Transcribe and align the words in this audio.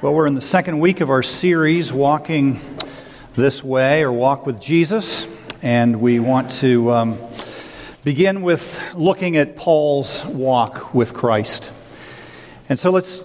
Well, 0.00 0.14
we're 0.14 0.28
in 0.28 0.36
the 0.36 0.40
second 0.40 0.78
week 0.78 1.00
of 1.00 1.10
our 1.10 1.24
series, 1.24 1.92
Walking 1.92 2.60
This 3.34 3.64
Way 3.64 4.04
or 4.04 4.12
Walk 4.12 4.46
with 4.46 4.60
Jesus. 4.60 5.26
And 5.60 6.00
we 6.00 6.20
want 6.20 6.52
to 6.52 6.92
um, 6.92 7.18
begin 8.04 8.42
with 8.42 8.80
looking 8.94 9.36
at 9.36 9.56
Paul's 9.56 10.24
walk 10.24 10.94
with 10.94 11.14
Christ. 11.14 11.72
And 12.68 12.78
so 12.78 12.90
let's 12.90 13.24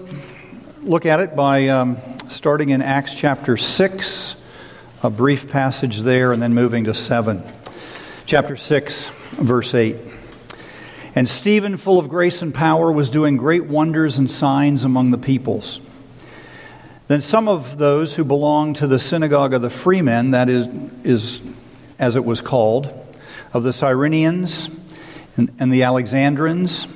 look 0.81 1.05
at 1.05 1.19
it 1.19 1.35
by 1.35 1.67
um, 1.67 1.99
starting 2.29 2.69
in 2.69 2.81
Acts 2.81 3.13
chapter 3.13 3.55
6, 3.55 4.35
a 5.03 5.11
brief 5.11 5.51
passage 5.51 5.99
there, 5.99 6.31
and 6.31 6.41
then 6.41 6.55
moving 6.55 6.85
to 6.85 6.95
7. 6.95 7.43
Chapter 8.25 8.57
6, 8.57 9.05
verse 9.33 9.75
8. 9.75 9.95
And 11.13 11.29
Stephen, 11.29 11.77
full 11.77 11.99
of 11.99 12.09
grace 12.09 12.41
and 12.41 12.51
power, 12.51 12.91
was 12.91 13.11
doing 13.11 13.37
great 13.37 13.65
wonders 13.65 14.17
and 14.17 14.29
signs 14.29 14.85
among 14.85 15.11
the 15.11 15.19
peoples. 15.19 15.79
Then 17.13 17.21
some 17.21 17.47
of 17.47 17.77
those 17.77 18.15
who 18.15 18.23
belonged 18.23 18.77
to 18.77 18.87
the 18.87 18.97
synagogue 18.97 19.53
of 19.53 19.61
the 19.61 19.69
freemen, 19.69 20.31
that 20.31 20.49
is, 20.49 20.65
is 21.03 21.43
as 21.99 22.15
it 22.15 22.25
was 22.25 22.41
called, 22.41 22.91
of 23.53 23.61
the 23.61 23.69
Cyrenians 23.69 24.75
and, 25.37 25.51
and 25.59 25.71
the 25.71 25.83
Alexandrians, 25.83 26.87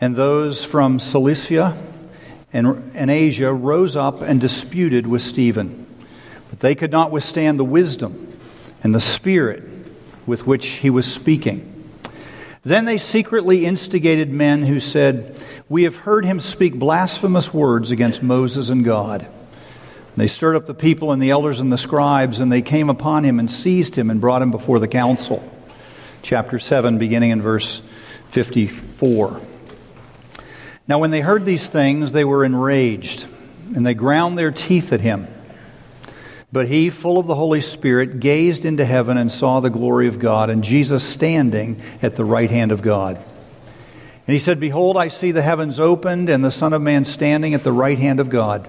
and 0.00 0.14
those 0.14 0.62
from 0.62 1.00
Cilicia 1.00 1.76
and, 2.52 2.92
and 2.94 3.10
Asia 3.10 3.52
rose 3.52 3.96
up 3.96 4.20
and 4.20 4.40
disputed 4.40 5.04
with 5.04 5.20
Stephen. 5.20 5.84
But 6.48 6.60
they 6.60 6.76
could 6.76 6.92
not 6.92 7.10
withstand 7.10 7.58
the 7.58 7.64
wisdom 7.64 8.32
and 8.84 8.94
the 8.94 9.00
spirit 9.00 9.64
with 10.26 10.46
which 10.46 10.66
he 10.66 10.90
was 10.90 11.12
speaking. 11.12 11.90
Then 12.62 12.84
they 12.84 12.98
secretly 12.98 13.66
instigated 13.66 14.30
men 14.30 14.62
who 14.62 14.78
said, 14.78 15.36
We 15.68 15.82
have 15.82 15.96
heard 15.96 16.24
him 16.24 16.38
speak 16.38 16.76
blasphemous 16.76 17.52
words 17.52 17.90
against 17.90 18.22
Moses 18.22 18.68
and 18.68 18.84
God. 18.84 19.26
They 20.16 20.26
stirred 20.26 20.56
up 20.56 20.66
the 20.66 20.74
people 20.74 21.12
and 21.12 21.22
the 21.22 21.30
elders 21.30 21.60
and 21.60 21.72
the 21.72 21.78
scribes, 21.78 22.40
and 22.40 22.50
they 22.50 22.62
came 22.62 22.90
upon 22.90 23.24
him 23.24 23.38
and 23.38 23.50
seized 23.50 23.96
him 23.96 24.10
and 24.10 24.20
brought 24.20 24.42
him 24.42 24.50
before 24.50 24.78
the 24.78 24.88
council. 24.88 25.42
Chapter 26.22 26.58
7, 26.58 26.98
beginning 26.98 27.30
in 27.30 27.40
verse 27.40 27.80
54. 28.28 29.40
Now, 30.88 30.98
when 30.98 31.10
they 31.10 31.20
heard 31.20 31.44
these 31.44 31.68
things, 31.68 32.12
they 32.12 32.24
were 32.24 32.44
enraged, 32.44 33.28
and 33.74 33.86
they 33.86 33.94
ground 33.94 34.36
their 34.36 34.50
teeth 34.50 34.92
at 34.92 35.00
him. 35.00 35.28
But 36.52 36.66
he, 36.66 36.90
full 36.90 37.18
of 37.18 37.28
the 37.28 37.36
Holy 37.36 37.60
Spirit, 37.60 38.18
gazed 38.18 38.64
into 38.64 38.84
heaven 38.84 39.16
and 39.16 39.30
saw 39.30 39.60
the 39.60 39.70
glory 39.70 40.08
of 40.08 40.18
God, 40.18 40.50
and 40.50 40.64
Jesus 40.64 41.04
standing 41.04 41.80
at 42.02 42.16
the 42.16 42.24
right 42.24 42.50
hand 42.50 42.72
of 42.72 42.82
God. 42.82 43.16
And 44.26 44.32
he 44.32 44.40
said, 44.40 44.58
Behold, 44.58 44.96
I 44.96 45.08
see 45.08 45.30
the 45.30 45.42
heavens 45.42 45.78
opened, 45.78 46.28
and 46.28 46.44
the 46.44 46.50
Son 46.50 46.72
of 46.72 46.82
Man 46.82 47.04
standing 47.04 47.54
at 47.54 47.62
the 47.62 47.72
right 47.72 47.98
hand 47.98 48.18
of 48.18 48.28
God. 48.28 48.68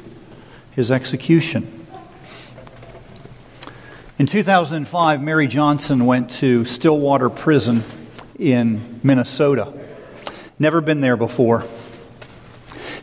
his 0.71 0.91
execution. 0.91 1.87
In 4.17 4.27
2005, 4.27 5.21
Mary 5.21 5.47
Johnson 5.47 6.05
went 6.05 6.31
to 6.33 6.63
Stillwater 6.65 7.29
Prison 7.29 7.83
in 8.37 8.99
Minnesota. 9.03 9.73
Never 10.59 10.81
been 10.81 11.01
there 11.01 11.17
before. 11.17 11.65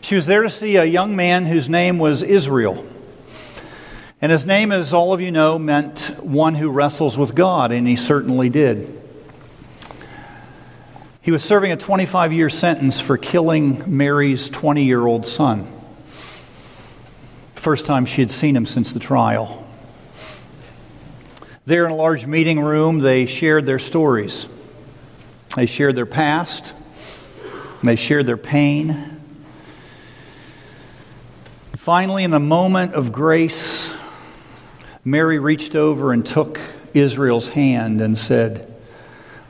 She 0.01 0.15
was 0.15 0.25
there 0.25 0.43
to 0.43 0.49
see 0.49 0.77
a 0.77 0.85
young 0.85 1.15
man 1.15 1.45
whose 1.45 1.69
name 1.69 1.99
was 1.99 2.23
Israel. 2.23 2.85
And 4.21 4.31
his 4.31 4.45
name, 4.45 4.71
as 4.71 4.93
all 4.93 5.13
of 5.13 5.21
you 5.21 5.31
know, 5.31 5.59
meant 5.59 6.15
one 6.21 6.55
who 6.55 6.69
wrestles 6.69 7.17
with 7.17 7.35
God, 7.35 7.71
and 7.71 7.87
he 7.87 7.95
certainly 7.95 8.49
did. 8.49 8.95
He 11.21 11.31
was 11.31 11.43
serving 11.43 11.71
a 11.71 11.77
25 11.77 12.33
year 12.33 12.49
sentence 12.49 12.99
for 12.99 13.17
killing 13.17 13.83
Mary's 13.97 14.49
20 14.49 14.83
year 14.83 15.05
old 15.05 15.25
son. 15.25 15.67
First 17.59 17.85
time 17.85 18.05
she 18.05 18.21
had 18.21 18.31
seen 18.31 18.55
him 18.55 18.65
since 18.65 18.93
the 18.93 19.01
trial. 19.01 19.67
There 21.65 21.85
in 21.85 21.91
a 21.91 21.95
large 21.95 22.25
meeting 22.25 22.61
room, 22.61 22.99
they 22.99 23.25
shared 23.25 23.65
their 23.65 23.79
stories. 23.79 24.45
They 25.57 25.65
shared 25.65 25.97
their 25.97 26.05
past. 26.05 26.73
They 27.83 27.97
shared 27.97 28.27
their 28.27 28.37
pain. 28.37 29.19
Finally, 31.75 32.23
in 32.23 32.33
a 32.33 32.39
moment 32.39 32.93
of 32.93 33.11
grace, 33.11 33.93
Mary 35.03 35.37
reached 35.37 35.75
over 35.75 36.13
and 36.13 36.25
took 36.25 36.61
Israel's 36.93 37.49
hand 37.49 37.99
and 37.99 38.17
said, 38.17 38.73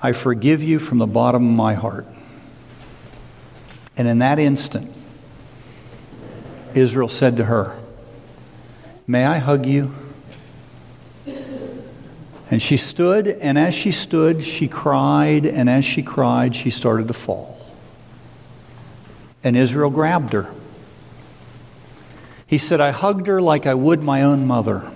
I 0.01 0.13
forgive 0.13 0.63
you 0.63 0.79
from 0.79 0.97
the 0.97 1.05
bottom 1.05 1.47
of 1.47 1.55
my 1.55 1.75
heart. 1.75 2.07
And 3.95 4.07
in 4.07 4.17
that 4.17 4.39
instant, 4.39 4.91
Israel 6.73 7.07
said 7.07 7.37
to 7.37 7.45
her, 7.45 7.78
May 9.09 9.25
I 9.25 9.39
hug 9.39 9.65
you? 9.65 9.91
And 12.51 12.61
she 12.61 12.77
stood, 12.77 13.27
and 13.27 13.57
as 13.57 13.73
she 13.73 13.91
stood, 13.91 14.43
she 14.43 14.67
cried, 14.67 15.47
and 15.47 15.67
as 15.67 15.83
she 15.83 16.03
cried, 16.03 16.55
she 16.55 16.69
started 16.69 17.07
to 17.07 17.15
fall. 17.15 17.59
And 19.43 19.57
Israel 19.57 19.89
grabbed 19.89 20.33
her. 20.33 20.53
He 22.45 22.59
said, 22.59 22.81
I 22.81 22.91
hugged 22.91 23.25
her 23.25 23.41
like 23.41 23.65
I 23.65 23.73
would 23.73 24.03
my 24.03 24.21
own 24.21 24.45
mother. 24.45 24.91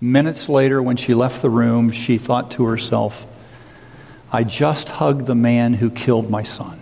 Minutes 0.00 0.48
later, 0.48 0.82
when 0.82 0.96
she 0.96 1.14
left 1.14 1.42
the 1.42 1.50
room, 1.50 1.92
she 1.92 2.18
thought 2.18 2.50
to 2.52 2.64
herself, 2.64 3.24
I 4.32 4.42
just 4.42 4.88
hugged 4.88 5.26
the 5.26 5.36
man 5.36 5.74
who 5.74 5.90
killed 5.90 6.28
my 6.28 6.42
son. 6.42 6.81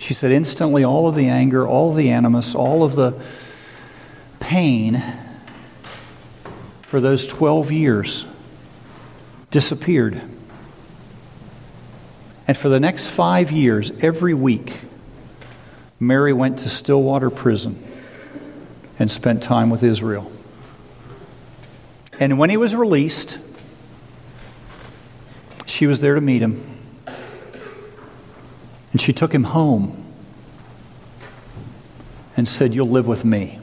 She 0.00 0.14
said, 0.14 0.32
instantly, 0.32 0.82
all 0.82 1.08
of 1.08 1.14
the 1.14 1.28
anger, 1.28 1.68
all 1.68 1.90
of 1.90 1.96
the 1.96 2.08
animus, 2.08 2.54
all 2.54 2.82
of 2.82 2.94
the 2.94 3.20
pain 4.40 5.02
for 6.80 7.02
those 7.02 7.26
12 7.26 7.70
years 7.70 8.24
disappeared. 9.50 10.18
And 12.48 12.56
for 12.56 12.70
the 12.70 12.80
next 12.80 13.08
five 13.08 13.52
years, 13.52 13.92
every 14.00 14.32
week, 14.32 14.80
Mary 16.00 16.32
went 16.32 16.60
to 16.60 16.70
Stillwater 16.70 17.28
Prison 17.28 17.86
and 18.98 19.10
spent 19.10 19.42
time 19.42 19.68
with 19.68 19.82
Israel. 19.82 20.32
And 22.18 22.38
when 22.38 22.48
he 22.48 22.56
was 22.56 22.74
released, 22.74 23.38
she 25.66 25.86
was 25.86 26.00
there 26.00 26.14
to 26.14 26.22
meet 26.22 26.40
him. 26.40 26.79
And 28.92 29.00
she 29.00 29.12
took 29.12 29.32
him 29.32 29.44
home 29.44 30.04
and 32.36 32.48
said, 32.48 32.74
You'll 32.74 32.88
live 32.88 33.06
with 33.06 33.24
me. 33.24 33.58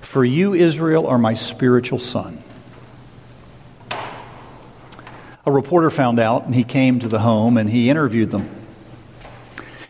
For 0.00 0.24
you, 0.24 0.54
Israel, 0.54 1.06
are 1.06 1.18
my 1.18 1.34
spiritual 1.34 1.98
son. 1.98 2.42
A 5.44 5.50
reporter 5.50 5.90
found 5.90 6.20
out, 6.20 6.44
and 6.44 6.54
he 6.54 6.64
came 6.64 7.00
to 7.00 7.08
the 7.08 7.18
home 7.18 7.56
and 7.56 7.68
he 7.68 7.90
interviewed 7.90 8.30
them. 8.30 8.48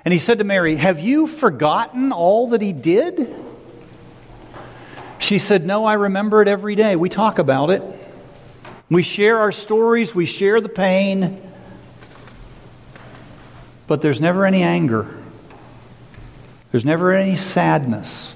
And 0.05 0.13
he 0.13 0.19
said 0.19 0.39
to 0.39 0.45
Mary, 0.45 0.77
Have 0.77 1.01
you 1.01 1.27
forgotten 1.27 2.13
all 2.13 2.51
that 2.51 2.63
he 2.63 2.73
did? 2.73 3.29
She 5.19 5.39
said, 5.39 5.67
No, 5.67 5.85
I 5.85 5.95
remember 5.95 6.41
it 6.41 6.49
every 6.49 6.75
day. 6.75 6.97
We 6.97 7.09
talk 7.09 7.39
about 7.39 7.71
it. 7.71 7.83
We 8.91 9.03
share 9.03 9.39
our 9.39 9.53
stories, 9.53 10.15
we 10.15 10.25
share 10.25 10.61
the 10.61 10.69
pain, 10.69 11.43
but 13.89 14.03
there's 14.03 14.21
never 14.21 14.47
any 14.47 14.63
anger. 14.63 15.09
There's 16.71 16.85
never 16.85 17.13
any 17.13 17.35
sadness. 17.35 18.35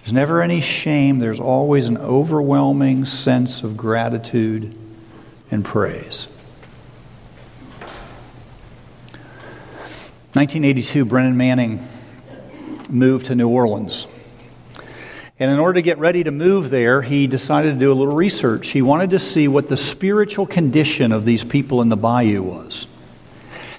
There's 0.00 0.12
never 0.14 0.42
any 0.42 0.60
shame. 0.60 1.20
There's 1.20 1.38
always 1.38 1.88
an 1.88 1.98
overwhelming 1.98 3.04
sense 3.04 3.62
of 3.62 3.76
gratitude 3.76 4.76
and 5.50 5.64
praise. 5.64 6.26
1982, 10.32 11.04
Brennan 11.04 11.36
Manning 11.36 11.86
moved 12.88 13.26
to 13.26 13.34
New 13.34 13.50
Orleans. 13.50 14.06
And 15.38 15.50
in 15.50 15.58
order 15.58 15.74
to 15.74 15.82
get 15.82 15.98
ready 15.98 16.24
to 16.24 16.30
move 16.30 16.70
there, 16.70 17.02
he 17.02 17.26
decided 17.26 17.74
to 17.74 17.78
do 17.78 17.92
a 17.92 17.94
little 17.94 18.14
research. 18.14 18.68
He 18.68 18.80
wanted 18.80 19.10
to 19.10 19.18
see 19.18 19.46
what 19.46 19.68
the 19.68 19.76
spiritual 19.76 20.46
condition 20.46 21.12
of 21.12 21.26
these 21.26 21.44
people 21.44 21.82
in 21.82 21.90
the 21.90 21.96
bayou 21.96 22.42
was. 22.42 22.86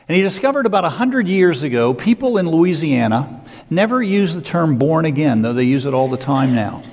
And 0.08 0.16
he 0.16 0.22
discovered 0.22 0.66
about 0.66 0.84
100 0.84 1.28
years 1.28 1.64
ago, 1.64 1.94
people 1.94 2.38
in 2.38 2.50
Louisiana 2.50 3.42
never 3.70 4.04
used 4.04 4.38
the 4.38 4.42
term 4.42 4.78
born 4.78 5.06
again, 5.06 5.42
though 5.42 5.54
they 5.54 5.64
use 5.64 5.86
it 5.86 5.94
all 5.94 6.10
the 6.10 6.18
time 6.18 6.54
now. 6.56 6.84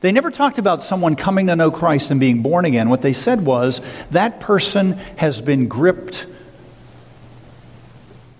They 0.00 0.12
never 0.12 0.30
talked 0.30 0.58
about 0.58 0.82
someone 0.82 1.14
coming 1.14 1.46
to 1.48 1.56
know 1.56 1.70
Christ 1.70 2.10
and 2.10 2.18
being 2.18 2.42
born 2.42 2.64
again. 2.64 2.88
What 2.88 3.02
they 3.02 3.12
said 3.12 3.44
was 3.44 3.80
that 4.10 4.40
person 4.40 4.92
has 5.16 5.40
been 5.40 5.68
gripped 5.68 6.26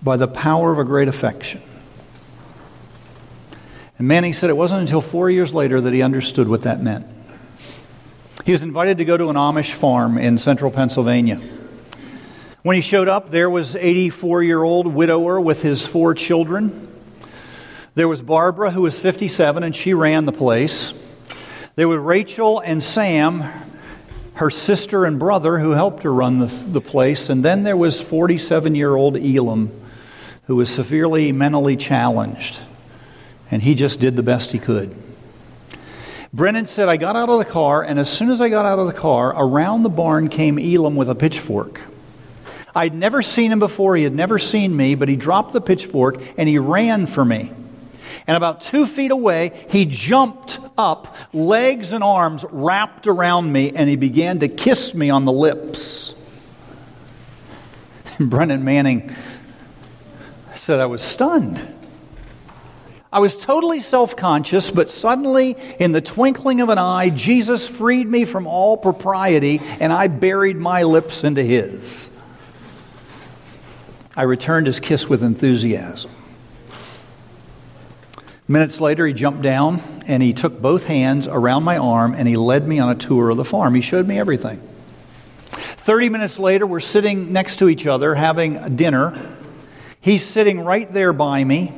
by 0.01 0.17
the 0.17 0.27
power 0.27 0.71
of 0.71 0.79
a 0.79 0.83
great 0.83 1.07
affection. 1.07 1.61
And 3.99 4.07
Manning 4.07 4.33
said 4.33 4.49
it 4.49 4.57
wasn't 4.57 4.81
until 4.81 5.01
four 5.01 5.29
years 5.29 5.53
later 5.53 5.79
that 5.79 5.93
he 5.93 6.01
understood 6.01 6.47
what 6.47 6.63
that 6.63 6.81
meant. 6.81 7.05
He 8.43 8.51
was 8.51 8.63
invited 8.63 8.97
to 8.97 9.05
go 9.05 9.15
to 9.15 9.29
an 9.29 9.35
Amish 9.35 9.73
farm 9.73 10.17
in 10.17 10.39
central 10.39 10.71
Pennsylvania. 10.71 11.39
When 12.63 12.75
he 12.75 12.81
showed 12.81 13.07
up, 13.07 13.31
there 13.31 13.49
was 13.49 13.75
84 13.75 14.43
year 14.43 14.61
old 14.61 14.85
widower 14.85 15.41
with 15.41 15.63
his 15.63 15.83
four 15.83 16.13
children. 16.13 16.87
There 17.95 18.07
was 18.07 18.21
Barbara, 18.21 18.69
who 18.69 18.83
was 18.83 18.99
57, 18.99 19.63
and 19.63 19.75
she 19.75 19.95
ran 19.95 20.25
the 20.25 20.31
place. 20.31 20.93
There 21.75 21.87
were 21.87 21.99
Rachel 21.99 22.59
and 22.59 22.83
Sam, 22.83 23.43
her 24.35 24.51
sister 24.51 25.05
and 25.05 25.17
brother, 25.17 25.57
who 25.57 25.71
helped 25.71 26.03
her 26.03 26.13
run 26.13 26.37
the, 26.37 26.45
the 26.45 26.81
place. 26.81 27.29
And 27.29 27.43
then 27.43 27.63
there 27.63 27.75
was 27.75 27.99
47 27.99 28.75
year 28.75 28.95
old 28.95 29.17
Elam, 29.17 29.71
who 30.43 30.55
was 30.55 30.69
severely 30.69 31.31
mentally 31.31 31.75
challenged. 31.75 32.59
And 33.49 33.63
he 33.63 33.73
just 33.73 33.99
did 33.99 34.15
the 34.15 34.23
best 34.23 34.51
he 34.51 34.59
could. 34.59 34.95
Brennan 36.31 36.67
said, 36.67 36.89
I 36.89 36.97
got 36.97 37.15
out 37.15 37.27
of 37.27 37.39
the 37.39 37.45
car, 37.45 37.81
and 37.81 37.99
as 37.99 38.07
soon 38.07 38.29
as 38.29 38.39
I 38.39 38.49
got 38.49 38.65
out 38.65 38.77
of 38.77 38.85
the 38.85 38.93
car, 38.93 39.33
around 39.35 39.81
the 39.81 39.89
barn 39.89 40.29
came 40.29 40.59
Elam 40.59 40.95
with 40.95 41.09
a 41.09 41.15
pitchfork. 41.15 41.81
I'd 42.73 42.93
never 42.93 43.21
seen 43.21 43.51
him 43.51 43.59
before. 43.59 43.95
He 43.95 44.03
had 44.03 44.15
never 44.15 44.39
seen 44.39 44.75
me, 44.75 44.95
but 44.95 45.09
he 45.09 45.15
dropped 45.15 45.53
the 45.53 45.61
pitchfork 45.61 46.21
and 46.37 46.47
he 46.47 46.57
ran 46.57 47.07
for 47.07 47.23
me. 47.23 47.51
And 48.27 48.37
about 48.37 48.61
two 48.61 48.85
feet 48.85 49.11
away, 49.11 49.65
he 49.69 49.85
jumped 49.85 50.59
up, 50.77 51.15
legs 51.33 51.91
and 51.91 52.03
arms 52.03 52.45
wrapped 52.49 53.07
around 53.07 53.51
me, 53.51 53.71
and 53.71 53.89
he 53.89 53.95
began 53.95 54.39
to 54.39 54.47
kiss 54.47 54.93
me 54.93 55.09
on 55.09 55.25
the 55.25 55.31
lips. 55.31 56.13
Brennan 58.19 58.63
Manning 58.63 59.15
said 60.53 60.79
I 60.79 60.85
was 60.85 61.01
stunned. 61.01 61.65
I 63.13 63.19
was 63.19 63.35
totally 63.35 63.81
self 63.81 64.15
conscious, 64.15 64.71
but 64.71 64.89
suddenly, 64.89 65.57
in 65.79 65.91
the 65.91 65.99
twinkling 65.99 66.61
of 66.61 66.69
an 66.69 66.77
eye, 66.77 67.09
Jesus 67.09 67.67
freed 67.67 68.07
me 68.07 68.23
from 68.23 68.47
all 68.47 68.77
propriety, 68.77 69.59
and 69.79 69.91
I 69.91 70.07
buried 70.07 70.55
my 70.55 70.83
lips 70.83 71.23
into 71.23 71.43
his. 71.43 72.09
I 74.15 74.23
returned 74.23 74.67
his 74.67 74.79
kiss 74.79 75.07
with 75.07 75.23
enthusiasm. 75.23 76.11
Minutes 78.47 78.81
later, 78.81 79.07
he 79.07 79.13
jumped 79.13 79.41
down 79.41 79.81
and 80.05 80.21
he 80.21 80.33
took 80.33 80.61
both 80.61 80.83
hands 80.83 81.29
around 81.29 81.63
my 81.63 81.77
arm 81.77 82.13
and 82.13 82.27
he 82.27 82.35
led 82.35 82.67
me 82.67 82.79
on 82.79 82.89
a 82.89 82.95
tour 82.95 83.29
of 83.29 83.37
the 83.37 83.45
farm. 83.45 83.73
He 83.73 83.79
showed 83.79 84.05
me 84.05 84.19
everything. 84.19 84.61
30 85.51 86.09
minutes 86.09 86.37
later, 86.37 86.67
we're 86.67 86.81
sitting 86.81 87.31
next 87.31 87.59
to 87.59 87.69
each 87.69 87.87
other 87.87 88.13
having 88.13 88.75
dinner. 88.75 89.37
He's 90.01 90.25
sitting 90.25 90.59
right 90.59 90.91
there 90.91 91.13
by 91.13 91.41
me. 91.43 91.71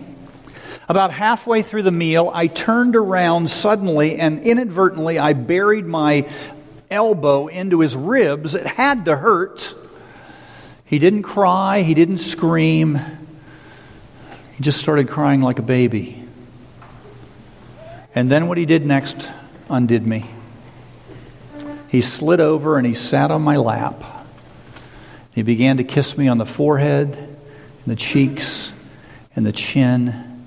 About 0.89 1.12
halfway 1.12 1.62
through 1.62 1.83
the 1.83 1.91
meal, 1.91 2.31
I 2.33 2.47
turned 2.47 2.95
around 2.95 3.50
suddenly 3.51 4.18
and 4.18 4.41
inadvertently 4.41 5.19
I 5.19 5.33
buried 5.33 5.85
my 5.85 6.27
elbow 6.89 7.47
into 7.47 7.81
his 7.81 7.95
ribs. 7.95 8.56
It 8.56 8.65
had 8.65 9.06
to 9.06 9.15
hurt. 9.15 9.75
He 10.94 11.00
didn't 11.00 11.24
cry, 11.24 11.81
he 11.81 11.95
didn't 11.95 12.19
scream. 12.19 13.01
He 14.56 14.63
just 14.63 14.78
started 14.78 15.07
crying 15.07 15.42
like 15.42 15.57
a 15.57 15.63
baby. 15.63 16.24
And 18.13 18.30
then 18.30 18.48
what 18.48 18.60
he 18.60 18.68
did 18.68 18.86
next 18.86 19.28
undid 19.72 20.06
me. 20.06 20.30
He 21.88 22.01
slid 22.01 22.40
over 22.40 22.78
and 22.78 22.86
he 22.86 22.94
sat 22.94 23.31
on 23.31 23.42
my 23.42 23.56
lap. 23.56 24.04
He 25.34 25.42
began 25.42 25.78
to 25.78 25.84
kiss 25.84 26.16
me 26.16 26.28
on 26.28 26.38
the 26.38 26.45
forehead, 26.45 27.16
and 27.16 27.88
the 27.88 27.95
cheeks, 27.95 28.72
and 29.36 29.44
the 29.44 29.51
chin. 29.51 30.45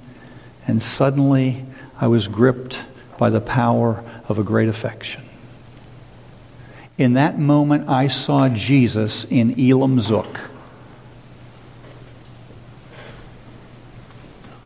And 0.68 0.80
suddenly 0.80 1.64
I 2.00 2.06
was 2.06 2.28
gripped 2.28 2.84
by 3.18 3.30
the 3.30 3.40
power 3.40 4.04
of 4.28 4.38
a 4.38 4.44
great 4.44 4.68
affection. 4.68 5.25
In 6.98 7.14
that 7.14 7.38
moment, 7.38 7.90
I 7.90 8.06
saw 8.06 8.48
Jesus 8.48 9.24
in 9.24 9.60
Elam 9.60 10.00
Zook, 10.00 10.40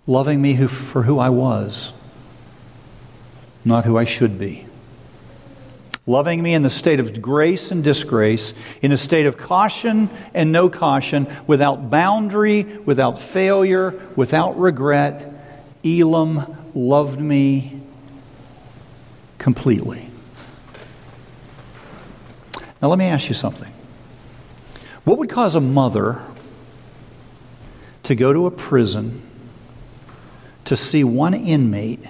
loving 0.06 0.40
me 0.40 0.66
for 0.66 1.02
who 1.02 1.18
I 1.18 1.30
was, 1.30 1.92
not 3.64 3.84
who 3.84 3.98
I 3.98 4.04
should 4.04 4.38
be. 4.38 4.66
Loving 6.06 6.42
me 6.42 6.54
in 6.54 6.62
the 6.62 6.70
state 6.70 6.98
of 6.98 7.20
grace 7.20 7.70
and 7.70 7.84
disgrace, 7.84 8.54
in 8.80 8.90
a 8.90 8.96
state 8.96 9.26
of 9.26 9.36
caution 9.36 10.08
and 10.32 10.50
no 10.50 10.68
caution, 10.68 11.26
without 11.46 11.90
boundary, 11.90 12.62
without 12.62 13.20
failure, 13.20 14.00
without 14.16 14.58
regret 14.58 15.32
Elam 15.84 16.56
loved 16.74 17.20
me 17.20 17.80
completely. 19.38 20.06
Now, 22.80 22.88
let 22.88 22.98
me 22.98 23.06
ask 23.06 23.28
you 23.28 23.34
something. 23.34 23.72
What 25.04 25.18
would 25.18 25.28
cause 25.28 25.54
a 25.54 25.60
mother 25.60 26.22
to 28.04 28.14
go 28.14 28.32
to 28.32 28.46
a 28.46 28.50
prison 28.50 29.22
to 30.64 30.76
see 30.76 31.04
one 31.04 31.34
inmate, 31.34 32.00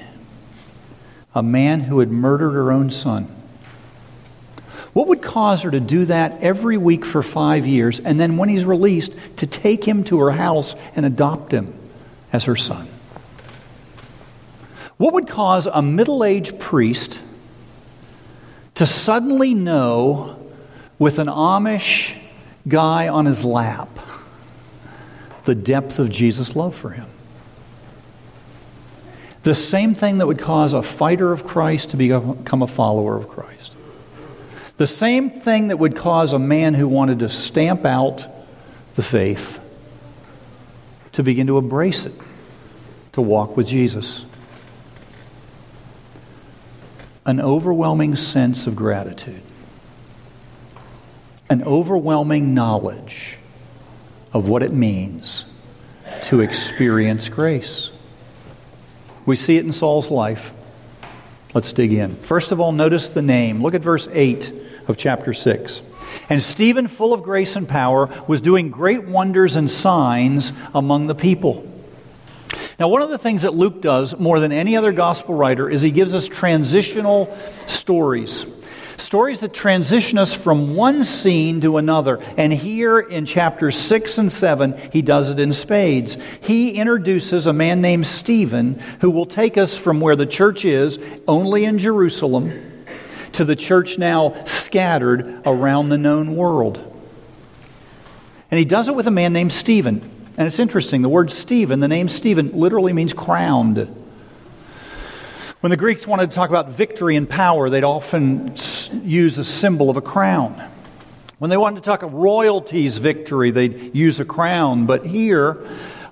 a 1.34 1.42
man 1.42 1.80
who 1.80 1.98
had 1.98 2.10
murdered 2.10 2.52
her 2.52 2.70
own 2.70 2.90
son? 2.90 3.28
What 4.92 5.06
would 5.06 5.22
cause 5.22 5.62
her 5.62 5.70
to 5.70 5.80
do 5.80 6.04
that 6.06 6.42
every 6.42 6.76
week 6.76 7.04
for 7.04 7.22
five 7.22 7.66
years, 7.66 8.00
and 8.00 8.18
then 8.18 8.36
when 8.36 8.48
he's 8.48 8.64
released, 8.64 9.14
to 9.36 9.46
take 9.46 9.86
him 9.86 10.02
to 10.04 10.18
her 10.20 10.32
house 10.32 10.74
and 10.96 11.06
adopt 11.06 11.52
him 11.52 11.72
as 12.32 12.44
her 12.44 12.56
son? 12.56 12.88
What 14.96 15.14
would 15.14 15.28
cause 15.28 15.66
a 15.66 15.80
middle 15.80 16.24
aged 16.24 16.58
priest 16.58 17.20
to 18.74 18.84
suddenly 18.84 19.54
know, 19.54 20.39
with 21.00 21.18
an 21.18 21.26
Amish 21.26 22.16
guy 22.68 23.08
on 23.08 23.26
his 23.26 23.44
lap, 23.44 23.88
the 25.46 25.54
depth 25.56 25.98
of 25.98 26.10
Jesus' 26.10 26.54
love 26.54 26.76
for 26.76 26.90
him? 26.90 27.08
The 29.42 29.54
same 29.56 29.94
thing 29.96 30.18
that 30.18 30.26
would 30.28 30.38
cause 30.38 30.74
a 30.74 30.82
fighter 30.82 31.32
of 31.32 31.44
Christ 31.44 31.90
to 31.90 31.96
become 31.96 32.62
a 32.62 32.66
follower 32.68 33.16
of 33.16 33.26
Christ. 33.26 33.74
The 34.76 34.86
same 34.86 35.30
thing 35.30 35.68
that 35.68 35.78
would 35.78 35.96
cause 35.96 36.32
a 36.32 36.38
man 36.38 36.74
who 36.74 36.86
wanted 36.86 37.18
to 37.18 37.28
stamp 37.28 37.84
out 37.84 38.26
the 38.94 39.02
faith 39.02 39.58
to 41.12 41.22
begin 41.22 41.46
to 41.48 41.58
embrace 41.58 42.04
it, 42.04 42.12
to 43.14 43.22
walk 43.22 43.56
with 43.56 43.66
Jesus 43.66 44.24
an 47.26 47.40
overwhelming 47.40 48.16
sense 48.16 48.66
of 48.66 48.74
gratitude, 48.74 49.42
an 51.50 51.64
overwhelming 51.64 52.54
knowledge 52.54 53.36
of 54.32 54.48
what 54.48 54.62
it 54.62 54.72
means 54.72 55.44
to 56.22 56.40
experience 56.40 57.28
grace. 57.28 57.90
We 59.26 59.34
see 59.34 59.56
it 59.56 59.64
in 59.64 59.72
Saul's 59.72 60.10
life. 60.10 60.52
Let's 61.52 61.72
dig 61.72 61.92
in. 61.92 62.14
First 62.16 62.52
of 62.52 62.60
all, 62.60 62.70
notice 62.70 63.08
the 63.08 63.22
name. 63.22 63.62
Look 63.62 63.74
at 63.74 63.82
verse 63.82 64.08
8 64.10 64.52
of 64.86 64.96
chapter 64.96 65.34
6. 65.34 65.82
And 66.28 66.40
Stephen, 66.40 66.86
full 66.86 67.12
of 67.12 67.24
grace 67.24 67.56
and 67.56 67.68
power, 67.68 68.08
was 68.28 68.40
doing 68.40 68.70
great 68.70 69.04
wonders 69.04 69.56
and 69.56 69.68
signs 69.68 70.52
among 70.72 71.08
the 71.08 71.14
people. 71.16 71.66
Now, 72.78 72.88
one 72.88 73.02
of 73.02 73.10
the 73.10 73.18
things 73.18 73.42
that 73.42 73.54
Luke 73.54 73.82
does 73.82 74.18
more 74.18 74.38
than 74.40 74.52
any 74.52 74.76
other 74.76 74.92
gospel 74.92 75.34
writer 75.34 75.68
is 75.68 75.82
he 75.82 75.90
gives 75.90 76.14
us 76.14 76.28
transitional 76.28 77.36
stories. 77.66 78.46
Stories 79.00 79.40
that 79.40 79.54
transition 79.54 80.18
us 80.18 80.34
from 80.34 80.76
one 80.76 81.04
scene 81.04 81.62
to 81.62 81.78
another. 81.78 82.22
And 82.36 82.52
here 82.52 82.98
in 83.00 83.24
chapters 83.24 83.76
6 83.76 84.18
and 84.18 84.30
7, 84.30 84.78
he 84.92 85.00
does 85.00 85.30
it 85.30 85.40
in 85.40 85.54
spades. 85.54 86.18
He 86.42 86.72
introduces 86.72 87.46
a 87.46 87.52
man 87.52 87.80
named 87.80 88.06
Stephen 88.06 88.78
who 89.00 89.10
will 89.10 89.24
take 89.24 89.56
us 89.56 89.74
from 89.76 90.00
where 90.00 90.16
the 90.16 90.26
church 90.26 90.66
is, 90.66 90.98
only 91.26 91.64
in 91.64 91.78
Jerusalem, 91.78 92.84
to 93.32 93.44
the 93.46 93.56
church 93.56 93.98
now 93.98 94.44
scattered 94.44 95.42
around 95.46 95.88
the 95.88 95.98
known 95.98 96.36
world. 96.36 96.76
And 98.50 98.58
he 98.58 98.66
does 98.66 98.88
it 98.88 98.94
with 98.94 99.06
a 99.06 99.10
man 99.10 99.32
named 99.32 99.52
Stephen. 99.52 100.02
And 100.36 100.46
it's 100.46 100.58
interesting, 100.58 101.00
the 101.00 101.08
word 101.08 101.30
Stephen, 101.30 101.80
the 101.80 101.88
name 101.88 102.08
Stephen, 102.08 102.52
literally 102.52 102.92
means 102.92 103.14
crowned. 103.14 103.99
When 105.60 105.70
the 105.70 105.76
Greeks 105.76 106.06
wanted 106.06 106.30
to 106.30 106.34
talk 106.34 106.48
about 106.48 106.70
victory 106.70 107.16
and 107.16 107.28
power, 107.28 107.68
they'd 107.68 107.84
often 107.84 108.54
use 109.04 109.36
a 109.36 109.44
symbol 109.44 109.90
of 109.90 109.98
a 109.98 110.00
crown. 110.00 110.58
When 111.38 111.50
they 111.50 111.58
wanted 111.58 111.76
to 111.76 111.82
talk 111.82 112.02
of 112.02 112.14
royalty's 112.14 112.96
victory, 112.96 113.50
they'd 113.50 113.94
use 113.94 114.20
a 114.20 114.24
crown. 114.24 114.86
But 114.86 115.04
here, 115.04 115.58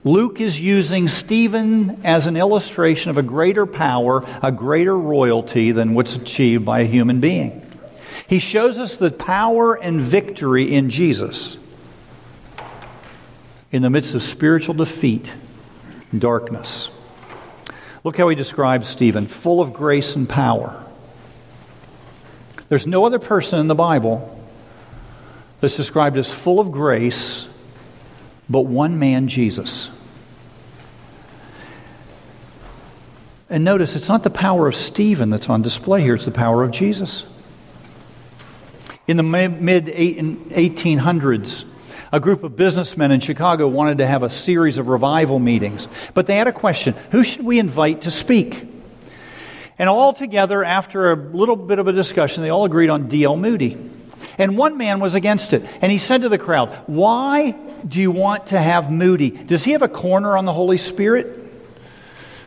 Luke 0.04 0.42
is 0.42 0.60
using 0.60 1.08
Stephen 1.08 2.04
as 2.04 2.26
an 2.26 2.36
illustration 2.36 3.10
of 3.10 3.16
a 3.16 3.22
greater 3.22 3.64
power, 3.64 4.22
a 4.42 4.52
greater 4.52 4.96
royalty 4.96 5.72
than 5.72 5.94
what's 5.94 6.14
achieved 6.14 6.66
by 6.66 6.80
a 6.80 6.84
human 6.84 7.20
being. 7.20 7.64
He 8.26 8.40
shows 8.40 8.78
us 8.78 8.98
the 8.98 9.10
power 9.10 9.74
and 9.74 9.98
victory 9.98 10.74
in 10.74 10.90
Jesus 10.90 11.56
in 13.72 13.80
the 13.80 13.88
midst 13.88 14.14
of 14.14 14.22
spiritual 14.22 14.74
defeat 14.74 15.32
darkness. 16.16 16.90
Look 18.04 18.16
how 18.16 18.28
he 18.28 18.36
describes 18.36 18.88
Stephen 18.88 19.26
full 19.26 19.60
of 19.60 19.72
grace 19.72 20.16
and 20.16 20.28
power. 20.28 20.84
There's 22.68 22.86
no 22.86 23.04
other 23.04 23.18
person 23.18 23.58
in 23.60 23.66
the 23.66 23.74
Bible 23.74 24.34
that's 25.60 25.76
described 25.76 26.16
as 26.16 26.32
full 26.32 26.60
of 26.60 26.70
grace 26.70 27.48
but 28.48 28.62
one 28.62 28.98
man, 28.98 29.28
Jesus. 29.28 29.90
And 33.50 33.64
notice, 33.64 33.96
it's 33.96 34.08
not 34.08 34.22
the 34.22 34.30
power 34.30 34.66
of 34.66 34.74
Stephen 34.74 35.30
that's 35.30 35.48
on 35.48 35.62
display 35.62 36.02
here, 36.02 36.14
it's 36.14 36.26
the 36.26 36.30
power 36.30 36.62
of 36.62 36.70
Jesus. 36.70 37.24
In 39.06 39.16
the 39.16 39.22
mid 39.22 39.86
1800s, 39.86 41.64
a 42.12 42.20
group 42.20 42.42
of 42.42 42.56
businessmen 42.56 43.10
in 43.10 43.20
Chicago 43.20 43.68
wanted 43.68 43.98
to 43.98 44.06
have 44.06 44.22
a 44.22 44.30
series 44.30 44.78
of 44.78 44.88
revival 44.88 45.38
meetings, 45.38 45.88
but 46.14 46.26
they 46.26 46.36
had 46.36 46.46
a 46.46 46.52
question 46.52 46.94
who 47.10 47.22
should 47.22 47.44
we 47.44 47.58
invite 47.58 48.02
to 48.02 48.10
speak? 48.10 48.66
And 49.78 49.88
all 49.88 50.12
together, 50.12 50.64
after 50.64 51.12
a 51.12 51.16
little 51.16 51.54
bit 51.54 51.78
of 51.78 51.86
a 51.86 51.92
discussion, 51.92 52.42
they 52.42 52.50
all 52.50 52.64
agreed 52.64 52.90
on 52.90 53.06
D.L. 53.06 53.36
Moody. 53.36 53.76
And 54.36 54.56
one 54.56 54.76
man 54.76 54.98
was 54.98 55.14
against 55.14 55.52
it. 55.52 55.64
And 55.80 55.92
he 55.92 55.98
said 55.98 56.22
to 56.22 56.28
the 56.28 56.38
crowd, 56.38 56.70
Why 56.86 57.52
do 57.86 58.00
you 58.00 58.10
want 58.10 58.48
to 58.48 58.60
have 58.60 58.90
Moody? 58.90 59.30
Does 59.30 59.62
he 59.62 59.72
have 59.72 59.82
a 59.82 59.88
corner 59.88 60.36
on 60.36 60.46
the 60.46 60.52
Holy 60.52 60.78
Spirit? 60.78 61.44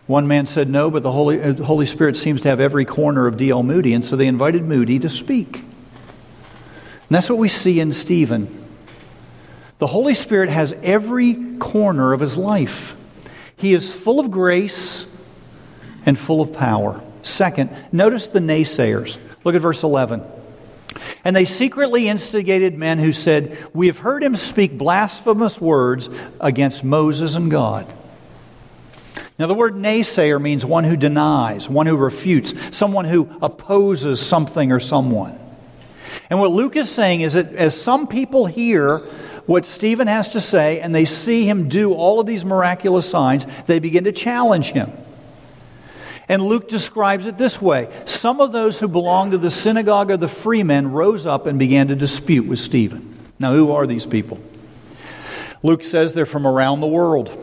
One 0.07 0.27
man 0.27 0.45
said 0.45 0.69
no, 0.69 0.91
but 0.91 1.03
the 1.03 1.11
Holy, 1.11 1.41
uh, 1.41 1.53
Holy 1.63 1.85
Spirit 1.85 2.17
seems 2.17 2.41
to 2.41 2.49
have 2.49 2.59
every 2.59 2.83
corner 2.83 3.27
of 3.27 3.37
D.L. 3.37 3.63
Moody. 3.63 3.93
And 3.93 4.03
so 4.03 4.17
they 4.17 4.27
invited 4.27 4.63
Moody 4.63 4.99
to 4.99 5.09
speak. 5.09 5.57
And 5.57 5.65
that's 7.09 7.29
what 7.29 7.39
we 7.39 7.47
see 7.47 7.79
in 7.79 7.93
Stephen. 7.93 8.60
The 9.81 9.87
Holy 9.87 10.13
Spirit 10.13 10.51
has 10.51 10.75
every 10.83 11.33
corner 11.57 12.13
of 12.13 12.19
his 12.19 12.37
life. 12.37 12.95
He 13.57 13.73
is 13.73 13.91
full 13.91 14.19
of 14.19 14.29
grace 14.29 15.07
and 16.05 16.19
full 16.19 16.39
of 16.39 16.53
power. 16.53 17.01
Second, 17.23 17.75
notice 17.91 18.27
the 18.27 18.41
naysayers. 18.41 19.17
Look 19.43 19.55
at 19.55 19.61
verse 19.63 19.81
11. 19.81 20.21
And 21.25 21.35
they 21.35 21.45
secretly 21.45 22.07
instigated 22.07 22.77
men 22.77 22.99
who 22.99 23.11
said, 23.11 23.57
We 23.73 23.87
have 23.87 23.97
heard 23.97 24.23
him 24.23 24.35
speak 24.35 24.77
blasphemous 24.77 25.59
words 25.59 26.09
against 26.39 26.83
Moses 26.83 27.35
and 27.35 27.49
God. 27.49 27.91
Now, 29.39 29.47
the 29.47 29.55
word 29.55 29.73
naysayer 29.73 30.39
means 30.39 30.63
one 30.63 30.83
who 30.83 30.95
denies, 30.95 31.67
one 31.67 31.87
who 31.87 31.97
refutes, 31.97 32.53
someone 32.69 33.05
who 33.05 33.27
opposes 33.41 34.23
something 34.23 34.71
or 34.71 34.79
someone. 34.79 35.39
And 36.29 36.39
what 36.39 36.51
Luke 36.51 36.75
is 36.75 36.87
saying 36.87 37.21
is 37.21 37.33
that 37.33 37.55
as 37.55 37.79
some 37.79 38.05
people 38.05 38.45
hear 38.45 39.07
what 39.45 39.65
Stephen 39.65 40.07
has 40.07 40.29
to 40.29 40.41
say 40.41 40.79
and 40.79 40.93
they 40.93 41.05
see 41.05 41.45
him 41.45 41.69
do 41.69 41.93
all 41.93 42.19
of 42.19 42.27
these 42.27 42.45
miraculous 42.45 43.09
signs, 43.09 43.45
they 43.65 43.79
begin 43.79 44.03
to 44.05 44.11
challenge 44.11 44.71
him. 44.71 44.91
And 46.29 46.43
Luke 46.43 46.69
describes 46.69 47.25
it 47.25 47.37
this 47.37 47.61
way 47.61 47.89
Some 48.05 48.39
of 48.39 48.51
those 48.51 48.79
who 48.79 48.87
belonged 48.87 49.33
to 49.33 49.37
the 49.37 49.51
synagogue 49.51 50.11
of 50.11 50.19
the 50.19 50.27
freemen 50.27 50.91
rose 50.91 51.25
up 51.25 51.45
and 51.45 51.59
began 51.59 51.89
to 51.89 51.95
dispute 51.95 52.45
with 52.45 52.59
Stephen. 52.59 53.17
Now, 53.37 53.53
who 53.53 53.71
are 53.71 53.87
these 53.87 54.05
people? 54.05 54.39
Luke 55.63 55.83
says 55.83 56.13
they're 56.13 56.25
from 56.25 56.47
around 56.47 56.79
the 56.79 56.87
world. 56.87 57.37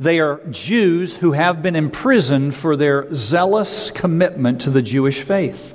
They 0.00 0.20
are 0.20 0.40
Jews 0.50 1.14
who 1.14 1.32
have 1.32 1.62
been 1.62 1.76
imprisoned 1.76 2.54
for 2.54 2.76
their 2.76 3.12
zealous 3.14 3.90
commitment 3.90 4.62
to 4.62 4.70
the 4.70 4.82
Jewish 4.82 5.22
faith. 5.22 5.74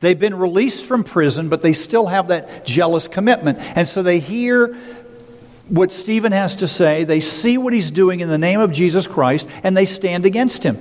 They've 0.00 0.18
been 0.18 0.34
released 0.34 0.84
from 0.84 1.04
prison, 1.04 1.48
but 1.48 1.60
they 1.62 1.72
still 1.72 2.06
have 2.06 2.28
that 2.28 2.64
jealous 2.64 3.08
commitment. 3.08 3.58
And 3.58 3.88
so 3.88 4.02
they 4.02 4.18
hear 4.18 4.76
what 5.68 5.92
Stephen 5.92 6.32
has 6.32 6.56
to 6.56 6.68
say, 6.68 7.04
they 7.04 7.20
see 7.20 7.56
what 7.56 7.72
he's 7.72 7.90
doing 7.90 8.20
in 8.20 8.28
the 8.28 8.38
name 8.38 8.60
of 8.60 8.72
Jesus 8.72 9.06
Christ, 9.06 9.46
and 9.62 9.76
they 9.76 9.86
stand 9.86 10.26
against 10.26 10.64
him. 10.64 10.78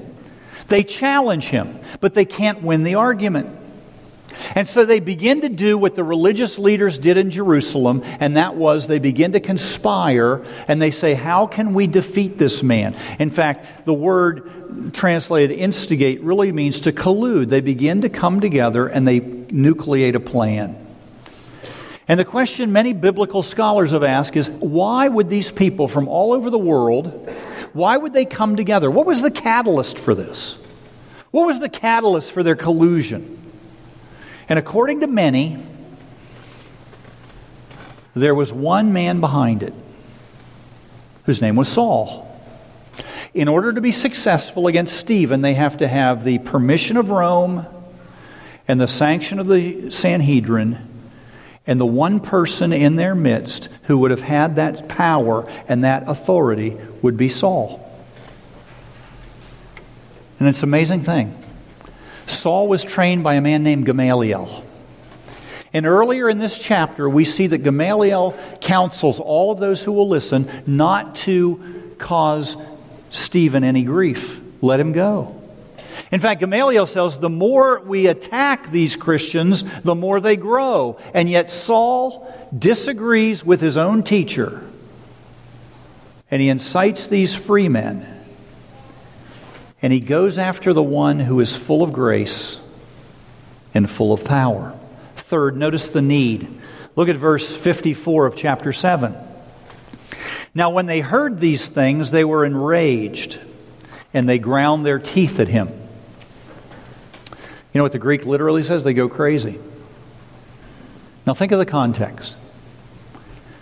They 0.67 0.83
challenge 0.83 1.45
him, 1.45 1.79
but 1.99 2.13
they 2.13 2.25
can't 2.25 2.63
win 2.63 2.83
the 2.83 2.95
argument. 2.95 3.58
And 4.55 4.67
so 4.67 4.85
they 4.85 4.99
begin 4.99 5.41
to 5.41 5.49
do 5.49 5.77
what 5.77 5.95
the 5.95 6.03
religious 6.03 6.57
leaders 6.57 6.97
did 6.97 7.17
in 7.17 7.31
Jerusalem, 7.31 8.03
and 8.19 8.37
that 8.37 8.55
was 8.55 8.87
they 8.87 8.99
begin 8.99 9.33
to 9.33 9.39
conspire 9.39 10.45
and 10.67 10.81
they 10.81 10.91
say, 10.91 11.13
How 11.13 11.47
can 11.47 11.73
we 11.73 11.87
defeat 11.87 12.37
this 12.37 12.63
man? 12.63 12.95
In 13.19 13.31
fact, 13.31 13.85
the 13.85 13.93
word 13.93 14.93
translated 14.93 15.57
instigate 15.57 16.21
really 16.21 16.51
means 16.51 16.81
to 16.81 16.91
collude. 16.91 17.49
They 17.49 17.61
begin 17.61 18.01
to 18.01 18.09
come 18.09 18.39
together 18.39 18.87
and 18.87 19.07
they 19.07 19.19
nucleate 19.19 20.15
a 20.15 20.19
plan. 20.19 20.75
And 22.07 22.19
the 22.19 22.25
question 22.25 22.71
many 22.71 22.93
biblical 22.93 23.43
scholars 23.43 23.91
have 23.91 24.03
asked 24.03 24.35
is 24.35 24.49
why 24.49 25.07
would 25.07 25.29
these 25.29 25.51
people 25.51 25.87
from 25.87 26.07
all 26.07 26.33
over 26.33 26.49
the 26.49 26.57
world, 26.57 27.29
why 27.73 27.97
would 27.97 28.13
they 28.13 28.25
come 28.25 28.55
together? 28.55 28.89
What 28.89 29.05
was 29.05 29.21
the 29.21 29.29
catalyst 29.29 29.99
for 29.99 30.15
this? 30.15 30.57
What 31.31 31.45
was 31.45 31.59
the 31.59 31.69
catalyst 31.69 32.31
for 32.31 32.41
their 32.41 32.55
collusion? 32.55 33.38
And 34.49 34.57
according 34.57 35.01
to 35.01 35.07
many, 35.07 35.57
there 38.15 38.33
was 38.33 38.51
one 38.51 38.91
man 38.91 39.19
behind 39.19 39.61
it 39.61 39.73
whose 41.25 41.39
name 41.39 41.55
was 41.55 41.69
Saul. 41.69 42.25
In 43.35 43.47
order 43.47 43.71
to 43.71 43.79
be 43.79 43.91
successful 43.91 44.65
against 44.65 44.97
Stephen, 44.97 45.43
they 45.43 45.53
have 45.53 45.77
to 45.77 45.87
have 45.87 46.23
the 46.23 46.39
permission 46.39 46.97
of 46.97 47.11
Rome 47.11 47.67
and 48.67 48.81
the 48.81 48.87
sanction 48.87 49.37
of 49.37 49.47
the 49.47 49.91
Sanhedrin, 49.91 50.77
and 51.67 51.79
the 51.79 51.85
one 51.85 52.19
person 52.19 52.73
in 52.73 52.95
their 52.95 53.13
midst 53.13 53.69
who 53.83 53.99
would 53.99 54.09
have 54.09 54.21
had 54.21 54.55
that 54.55 54.87
power 54.87 55.47
and 55.67 55.83
that 55.83 56.09
authority 56.09 56.75
would 57.03 57.15
be 57.15 57.29
Saul. 57.29 57.85
And 60.39 60.47
it's 60.47 60.63
an 60.63 60.69
amazing 60.69 61.01
thing. 61.01 61.38
Saul 62.29 62.67
was 62.67 62.83
trained 62.83 63.23
by 63.23 63.35
a 63.35 63.41
man 63.41 63.63
named 63.63 63.85
Gamaliel. 63.85 64.63
And 65.73 65.85
earlier 65.85 66.29
in 66.29 66.39
this 66.39 66.57
chapter, 66.57 67.07
we 67.07 67.25
see 67.25 67.47
that 67.47 67.59
Gamaliel 67.59 68.37
counsels 68.61 69.19
all 69.19 69.51
of 69.51 69.59
those 69.59 69.83
who 69.83 69.91
will 69.91 70.07
listen 70.07 70.49
not 70.65 71.15
to 71.17 71.93
cause 71.97 72.57
Stephen 73.11 73.63
any 73.63 73.83
grief. 73.83 74.41
Let 74.61 74.79
him 74.79 74.93
go. 74.93 75.35
In 76.11 76.19
fact, 76.19 76.39
Gamaliel 76.39 76.87
says 76.87 77.19
the 77.19 77.29
more 77.29 77.81
we 77.81 78.07
attack 78.07 78.71
these 78.71 78.95
Christians, 78.95 79.63
the 79.81 79.95
more 79.95 80.19
they 80.19 80.37
grow. 80.37 80.97
And 81.13 81.29
yet 81.29 81.49
Saul 81.49 82.33
disagrees 82.57 83.45
with 83.45 83.61
his 83.61 83.77
own 83.77 84.01
teacher. 84.01 84.63
And 86.31 86.41
he 86.41 86.49
incites 86.49 87.07
these 87.07 87.35
free 87.35 87.69
men 87.69 88.18
and 89.81 89.93
he 89.93 89.99
goes 89.99 90.37
after 90.37 90.73
the 90.73 90.83
one 90.83 91.19
who 91.19 91.39
is 91.39 91.55
full 91.55 91.83
of 91.83 91.93
grace 91.93 92.59
and 93.73 93.89
full 93.89 94.11
of 94.11 94.25
power. 94.25 94.77
Third, 95.15 95.55
notice 95.55 95.89
the 95.89 96.01
need. 96.01 96.49
Look 96.95 97.07
at 97.07 97.17
verse 97.17 97.55
54 97.55 98.25
of 98.25 98.35
chapter 98.35 98.73
7. 98.73 99.15
Now, 100.53 100.71
when 100.71 100.87
they 100.87 100.99
heard 100.99 101.39
these 101.39 101.67
things, 101.67 102.11
they 102.11 102.25
were 102.25 102.43
enraged 102.43 103.39
and 104.13 104.27
they 104.27 104.39
ground 104.39 104.85
their 104.85 104.99
teeth 104.99 105.39
at 105.39 105.47
him. 105.47 105.69
You 107.71 107.77
know 107.77 107.83
what 107.83 107.91
the 107.91 107.99
Greek 107.99 108.25
literally 108.25 108.63
says? 108.63 108.83
They 108.83 108.95
go 108.95 109.07
crazy. 109.07 109.59
Now, 111.27 111.35
think 111.35 111.51
of 111.51 111.59
the 111.59 111.65
context. 111.65 112.35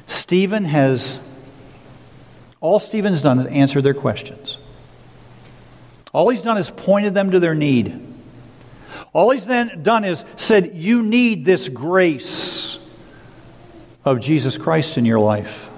Stephen 0.07 0.63
has, 0.63 1.19
all 2.62 2.79
Stephen's 2.79 3.21
done 3.21 3.39
is 3.39 3.45
answer 3.47 3.81
their 3.81 3.93
questions. 3.93 4.57
All 6.14 6.30
he's 6.30 6.42
done 6.42 6.58
is 6.58 6.70
pointed 6.70 7.14
them 7.14 7.32
to 7.32 7.40
their 7.40 7.56
need. 7.56 8.06
All 9.14 9.32
he's 9.32 9.46
then 9.46 9.84
done 9.84 10.04
is 10.04 10.26
said, 10.36 10.76
You 10.76 11.02
need 11.04 11.46
this 11.46 11.68
grace 11.70 12.80
of 14.06 14.20
Jesus 14.20 14.58
Christ 14.58 14.98
in 14.98 15.06
your 15.06 15.20
life. 15.20 15.70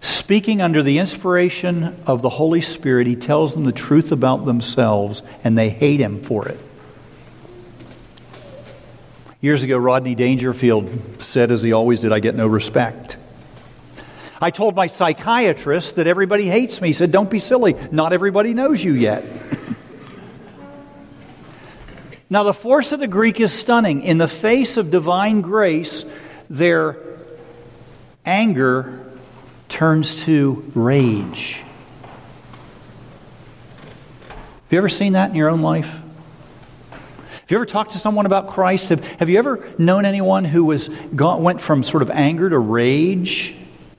Speaking 0.00 0.60
under 0.60 0.82
the 0.82 0.98
inspiration 0.98 1.96
of 2.06 2.22
the 2.22 2.28
Holy 2.28 2.60
Spirit, 2.60 3.06
he 3.06 3.16
tells 3.16 3.54
them 3.54 3.64
the 3.64 3.72
truth 3.72 4.12
about 4.12 4.44
themselves, 4.44 5.22
and 5.42 5.56
they 5.56 5.70
hate 5.70 6.00
him 6.00 6.22
for 6.22 6.48
it. 6.48 6.60
Years 9.40 9.62
ago, 9.62 9.78
Rodney 9.78 10.14
Dangerfield 10.14 11.22
said, 11.22 11.50
as 11.50 11.62
he 11.62 11.72
always 11.72 12.00
did, 12.00 12.12
I 12.12 12.20
get 12.20 12.34
no 12.34 12.46
respect. 12.46 13.16
I 14.40 14.50
told 14.50 14.76
my 14.76 14.86
psychiatrist 14.86 15.96
that 15.96 16.06
everybody 16.06 16.46
hates 16.46 16.80
me. 16.80 16.88
He 16.88 16.92
said, 16.92 17.10
Don't 17.10 17.30
be 17.30 17.38
silly. 17.38 17.74
Not 17.90 18.12
everybody 18.12 18.52
knows 18.52 18.82
you 18.82 18.92
yet. 18.92 19.24
now, 22.30 22.42
the 22.42 22.52
force 22.52 22.92
of 22.92 23.00
the 23.00 23.08
Greek 23.08 23.40
is 23.40 23.52
stunning. 23.52 24.02
In 24.02 24.18
the 24.18 24.28
face 24.28 24.76
of 24.76 24.90
divine 24.90 25.40
grace, 25.40 26.04
their 26.50 26.98
anger 28.26 29.00
turns 29.68 30.22
to 30.24 30.70
rage. 30.74 31.62
Have 34.64 34.72
you 34.72 34.78
ever 34.78 34.88
seen 34.88 35.14
that 35.14 35.30
in 35.30 35.36
your 35.36 35.48
own 35.48 35.62
life? 35.62 35.90
Have 35.90 37.52
you 37.52 37.56
ever 37.56 37.66
talked 37.66 37.92
to 37.92 37.98
someone 37.98 38.26
about 38.26 38.48
Christ? 38.48 38.88
Have, 38.88 39.04
have 39.04 39.30
you 39.30 39.38
ever 39.38 39.72
known 39.78 40.04
anyone 40.04 40.44
who 40.44 40.64
was 40.64 40.90
went 41.12 41.60
from 41.60 41.84
sort 41.84 42.02
of 42.02 42.10
anger 42.10 42.50
to 42.50 42.58
rage 42.58 43.56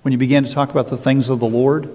when 0.08 0.14
you 0.14 0.18
began 0.18 0.46
to 0.46 0.52
talk 0.54 0.70
about 0.70 0.88
the 0.88 0.96
things 0.96 1.28
of 1.28 1.42
the 1.42 1.46
Lord? 1.46 1.90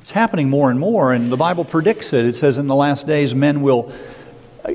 It's 0.00 0.12
happening 0.12 0.48
more 0.48 0.70
and 0.70 0.78
more, 0.78 1.12
and 1.12 1.32
the 1.32 1.36
Bible 1.36 1.64
predicts 1.64 2.12
it. 2.12 2.24
It 2.24 2.36
says 2.36 2.58
in 2.58 2.68
the 2.68 2.74
last 2.76 3.08
days, 3.08 3.34
men 3.34 3.62
will 3.62 3.90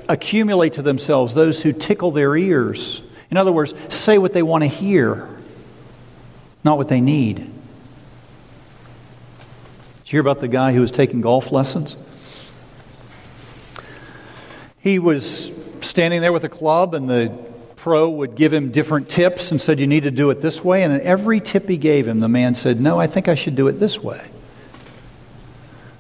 accumulate 0.10 0.74
to 0.74 0.82
themselves 0.82 1.34
those 1.34 1.62
who 1.62 1.72
tickle 1.72 2.12
their 2.12 2.36
ears. 2.36 3.02
In 3.30 3.38
other 3.38 3.54
words, 3.54 3.74
say 3.88 4.18
what 4.18 4.34
they 4.34 4.44
want 4.44 4.66
to 4.66 4.68
hear, 4.68 5.30
not 6.62 6.78
what 6.78 6.90
they 6.90 7.00
need. 7.00 7.38
Did 7.38 7.48
you 10.08 10.12
hear 10.12 10.20
about 10.20 10.42
the 10.42 10.50
guy 10.50 10.74
who 10.74 10.82
was 10.82 10.92
taking 10.92 11.22
golf 11.22 11.54
lessons? 11.54 11.96
He 14.80 15.00
was 15.00 15.54
standing 15.80 16.20
there 16.20 16.34
with 16.34 16.44
a 16.44 16.50
club, 16.50 16.94
and 16.94 17.10
the 17.10 17.51
pro 17.82 18.08
would 18.08 18.36
give 18.36 18.54
him 18.54 18.70
different 18.70 19.10
tips 19.10 19.50
and 19.50 19.60
said, 19.60 19.80
You 19.80 19.88
need 19.88 20.04
to 20.04 20.12
do 20.12 20.30
it 20.30 20.40
this 20.40 20.64
way. 20.64 20.84
And 20.84 21.02
every 21.02 21.40
tip 21.40 21.68
he 21.68 21.78
gave 21.78 22.08
him, 22.08 22.20
the 22.20 22.30
man 22.30 22.54
said, 22.54 22.80
No, 22.80 23.00
I 23.00 23.08
think 23.08 23.28
I 23.28 23.34
should 23.34 23.56
do 23.56 23.68
it 23.68 23.74
this 23.74 24.00
way. 24.00 24.24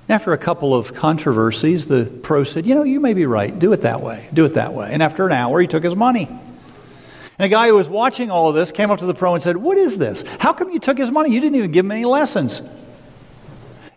After 0.08 0.32
a 0.32 0.38
couple 0.38 0.76
of 0.76 0.94
controversies, 0.94 1.88
the 1.88 2.06
pro 2.06 2.44
said, 2.44 2.68
You 2.68 2.76
know, 2.76 2.84
you 2.84 3.00
may 3.00 3.16
be 3.16 3.26
right. 3.26 3.58
Do 3.58 3.74
it 3.74 3.82
that 3.82 4.00
way. 4.00 4.30
Do 4.32 4.46
it 4.46 4.54
that 4.54 4.74
way. 4.74 4.90
And 4.92 5.02
after 5.02 5.26
an 5.26 5.32
hour, 5.32 5.60
he 5.60 5.66
took 5.66 5.84
his 5.84 5.96
money. 5.96 6.28
And 6.28 7.46
a 7.46 7.50
guy 7.50 7.70
who 7.70 7.76
was 7.76 7.90
watching 7.90 8.30
all 8.30 8.48
of 8.50 8.54
this 8.54 8.72
came 8.72 8.92
up 8.92 9.00
to 9.00 9.06
the 9.06 9.16
pro 9.16 9.34
and 9.34 9.42
said, 9.42 9.58
What 9.58 9.80
is 9.80 9.98
this? 9.98 10.24
How 10.38 10.54
come 10.54 10.70
you 10.70 10.80
took 10.80 11.00
his 11.00 11.10
money? 11.10 11.34
You 11.34 11.42
didn't 11.42 11.56
even 11.56 11.72
give 11.72 11.84
him 11.84 11.92
any 11.92 12.06
lessons. 12.06 12.62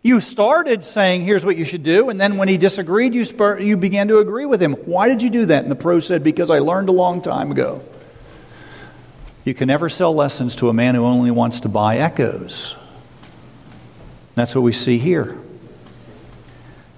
You 0.05 0.21
started 0.21 0.85
saying, 0.85 1.23
here's 1.23 1.47
what 1.47 1.57
you 1.57 1.65
should 1.65 1.83
do, 1.83 2.11
and 2.11 2.21
then 2.21 2.37
when 2.37 2.47
he 2.47 2.59
disagreed, 2.59 3.15
you, 3.15 3.25
spur- 3.25 3.59
you 3.59 3.79
began 3.79 4.09
to 4.09 4.19
agree 4.19 4.45
with 4.45 4.61
him. 4.63 4.75
Why 4.75 5.09
did 5.09 5.23
you 5.23 5.31
do 5.31 5.47
that? 5.47 5.63
And 5.63 5.73
the 5.73 5.77
pro 5.77 5.99
said, 5.99 6.23
because 6.23 6.51
I 6.51 6.59
learned 6.59 6.91
a 6.91 6.93
long 6.93 7.23
time 7.23 7.51
ago. 7.51 7.83
You 9.47 9.55
can 9.55 9.67
never 9.67 9.89
sell 9.89 10.15
lessons 10.15 10.57
to 10.57 10.69
a 10.69 10.75
man 10.75 10.95
who 10.95 11.07
only 11.07 11.31
wants 11.31 11.61
to 11.61 11.71
buy 11.71 11.97
echoes. 11.97 12.77
That's 14.35 14.55
what 14.55 14.61
we 14.61 14.73
see 14.73 14.99
here. 14.99 15.39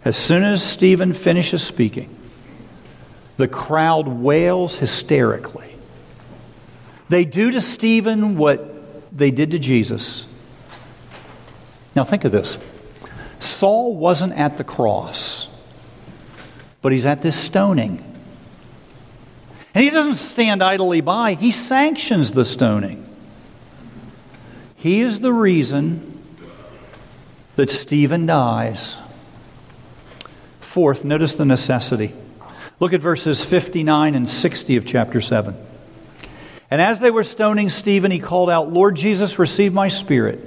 As 0.04 0.16
soon 0.16 0.42
as 0.42 0.60
Stephen 0.60 1.12
finishes 1.12 1.62
speaking, 1.62 2.12
the 3.36 3.46
crowd 3.46 4.08
wails 4.08 4.78
hysterically. 4.78 5.70
They 7.08 7.24
do 7.24 7.52
to 7.52 7.60
Stephen 7.60 8.36
what 8.36 9.16
they 9.16 9.30
did 9.30 9.52
to 9.52 9.60
Jesus. 9.60 10.26
Now, 11.94 12.02
think 12.02 12.24
of 12.24 12.32
this. 12.32 12.58
Saul 13.38 13.94
wasn't 13.94 14.32
at 14.32 14.58
the 14.58 14.64
cross, 14.64 15.48
but 16.82 16.92
he's 16.92 17.04
at 17.04 17.22
this 17.22 17.38
stoning. 17.38 18.02
And 19.74 19.84
he 19.84 19.90
doesn't 19.90 20.14
stand 20.14 20.62
idly 20.62 21.00
by, 21.00 21.34
he 21.34 21.50
sanctions 21.50 22.32
the 22.32 22.44
stoning. 22.44 23.06
He 24.76 25.00
is 25.00 25.20
the 25.20 25.32
reason 25.32 26.22
that 27.56 27.70
Stephen 27.70 28.26
dies. 28.26 28.96
Fourth, 30.60 31.04
notice 31.04 31.34
the 31.34 31.44
necessity. 31.44 32.14
Look 32.78 32.92
at 32.92 33.00
verses 33.00 33.42
59 33.42 34.14
and 34.14 34.28
60 34.28 34.76
of 34.76 34.84
chapter 34.84 35.20
7. 35.20 35.56
And 36.70 36.80
as 36.80 37.00
they 37.00 37.10
were 37.10 37.22
stoning 37.22 37.70
Stephen, 37.70 38.10
he 38.10 38.18
called 38.18 38.50
out, 38.50 38.72
Lord 38.72 38.96
Jesus, 38.96 39.38
receive 39.38 39.72
my 39.72 39.88
spirit. 39.88 40.40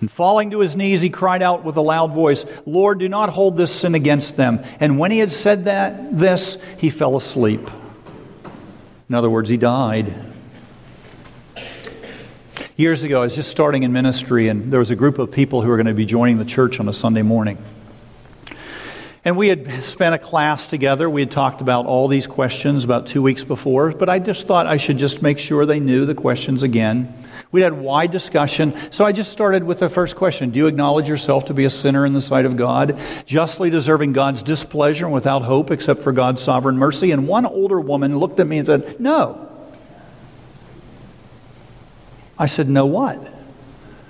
And 0.00 0.10
falling 0.10 0.50
to 0.50 0.60
his 0.60 0.76
knees, 0.76 1.00
he 1.00 1.10
cried 1.10 1.42
out 1.42 1.64
with 1.64 1.76
a 1.76 1.80
loud 1.80 2.12
voice, 2.12 2.44
Lord, 2.66 2.98
do 2.98 3.08
not 3.08 3.30
hold 3.30 3.56
this 3.56 3.72
sin 3.72 3.94
against 3.94 4.36
them. 4.36 4.62
And 4.80 4.98
when 4.98 5.10
he 5.10 5.18
had 5.18 5.32
said 5.32 5.66
that, 5.66 6.18
this, 6.18 6.58
he 6.78 6.90
fell 6.90 7.16
asleep. 7.16 7.68
In 9.08 9.14
other 9.14 9.30
words, 9.30 9.48
he 9.48 9.56
died. 9.56 10.12
Years 12.76 13.04
ago, 13.04 13.20
I 13.20 13.22
was 13.22 13.36
just 13.36 13.50
starting 13.50 13.84
in 13.84 13.92
ministry, 13.92 14.48
and 14.48 14.72
there 14.72 14.80
was 14.80 14.90
a 14.90 14.96
group 14.96 15.20
of 15.20 15.30
people 15.30 15.62
who 15.62 15.68
were 15.68 15.76
going 15.76 15.86
to 15.86 15.94
be 15.94 16.06
joining 16.06 16.38
the 16.38 16.44
church 16.44 16.80
on 16.80 16.88
a 16.88 16.92
Sunday 16.92 17.22
morning. 17.22 17.56
And 19.24 19.36
we 19.36 19.48
had 19.48 19.82
spent 19.82 20.14
a 20.14 20.18
class 20.18 20.66
together. 20.66 21.08
We 21.08 21.22
had 21.22 21.30
talked 21.30 21.60
about 21.60 21.86
all 21.86 22.08
these 22.08 22.26
questions 22.26 22.84
about 22.84 23.06
two 23.06 23.22
weeks 23.22 23.44
before, 23.44 23.92
but 23.92 24.08
I 24.08 24.18
just 24.18 24.46
thought 24.46 24.66
I 24.66 24.76
should 24.76 24.98
just 24.98 25.22
make 25.22 25.38
sure 25.38 25.64
they 25.64 25.80
knew 25.80 26.04
the 26.04 26.14
questions 26.14 26.62
again. 26.62 27.14
We 27.54 27.60
had 27.60 27.72
wide 27.72 28.10
discussion. 28.10 28.74
So 28.90 29.04
I 29.04 29.12
just 29.12 29.30
started 29.30 29.62
with 29.62 29.78
the 29.78 29.88
first 29.88 30.16
question 30.16 30.50
Do 30.50 30.58
you 30.58 30.66
acknowledge 30.66 31.08
yourself 31.08 31.44
to 31.44 31.54
be 31.54 31.66
a 31.66 31.70
sinner 31.70 32.04
in 32.04 32.12
the 32.12 32.20
sight 32.20 32.46
of 32.46 32.56
God, 32.56 32.98
justly 33.26 33.70
deserving 33.70 34.12
God's 34.12 34.42
displeasure 34.42 35.04
and 35.04 35.14
without 35.14 35.42
hope 35.42 35.70
except 35.70 36.00
for 36.00 36.10
God's 36.10 36.42
sovereign 36.42 36.76
mercy? 36.76 37.12
And 37.12 37.28
one 37.28 37.46
older 37.46 37.78
woman 37.78 38.18
looked 38.18 38.40
at 38.40 38.48
me 38.48 38.58
and 38.58 38.66
said, 38.66 38.98
No. 38.98 39.48
I 42.36 42.46
said, 42.46 42.68
No, 42.68 42.86
what? 42.86 43.32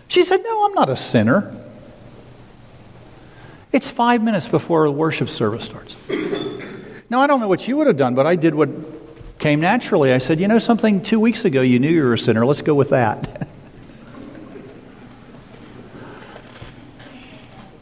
She 0.08 0.24
said, 0.24 0.42
No, 0.42 0.64
I'm 0.64 0.72
not 0.72 0.88
a 0.88 0.96
sinner. 0.96 1.54
It's 3.72 3.90
five 3.90 4.22
minutes 4.22 4.48
before 4.48 4.90
worship 4.90 5.28
service 5.28 5.66
starts. 5.66 5.96
Now, 7.10 7.20
I 7.20 7.26
don't 7.26 7.40
know 7.40 7.48
what 7.48 7.68
you 7.68 7.76
would 7.76 7.88
have 7.88 7.98
done, 7.98 8.14
but 8.14 8.26
I 8.26 8.36
did 8.36 8.54
what 8.54 8.70
came 9.38 9.60
naturally. 9.60 10.12
I 10.12 10.18
said, 10.18 10.40
You 10.40 10.48
know 10.48 10.58
something? 10.58 11.02
Two 11.02 11.20
weeks 11.20 11.44
ago 11.44 11.60
you 11.60 11.78
knew 11.78 11.90
you 11.90 12.02
were 12.02 12.14
a 12.14 12.18
sinner. 12.18 12.44
Let's 12.46 12.62
go 12.62 12.74
with 12.74 12.90
that. 12.90 13.48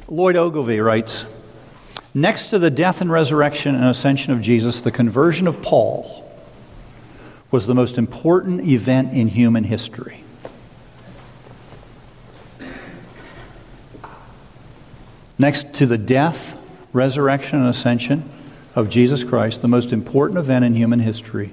Lloyd 0.09 0.37
Ogilvie 0.37 0.81
writes 0.81 1.25
Next 2.15 2.49
to 2.49 2.59
the 2.59 2.71
death 2.71 3.01
and 3.01 3.11
resurrection 3.11 3.75
and 3.75 3.85
ascension 3.85 4.33
of 4.33 4.43
Jesus, 4.43 4.83
the 4.83 4.91
conversion 4.91 5.47
of 5.47 5.63
Paul 5.63 6.23
was 7.51 7.67
the 7.67 7.75
most 7.75 7.99
important 7.99 8.67
event 8.67 9.13
in 9.13 9.29
human 9.29 9.65
history. 9.65 10.23
Next 15.39 15.73
to 15.75 15.87
the 15.87 15.99
death, 15.99 16.57
resurrection, 16.93 17.61
and 17.61 17.69
ascension, 17.69 18.29
of 18.75 18.89
Jesus 18.89 19.23
Christ, 19.25 19.63
the 19.63 19.69
most 19.69 19.93
important 19.93 20.39
event 20.39 20.65
in 20.65 20.75
human 20.75 21.01
history 21.01 21.53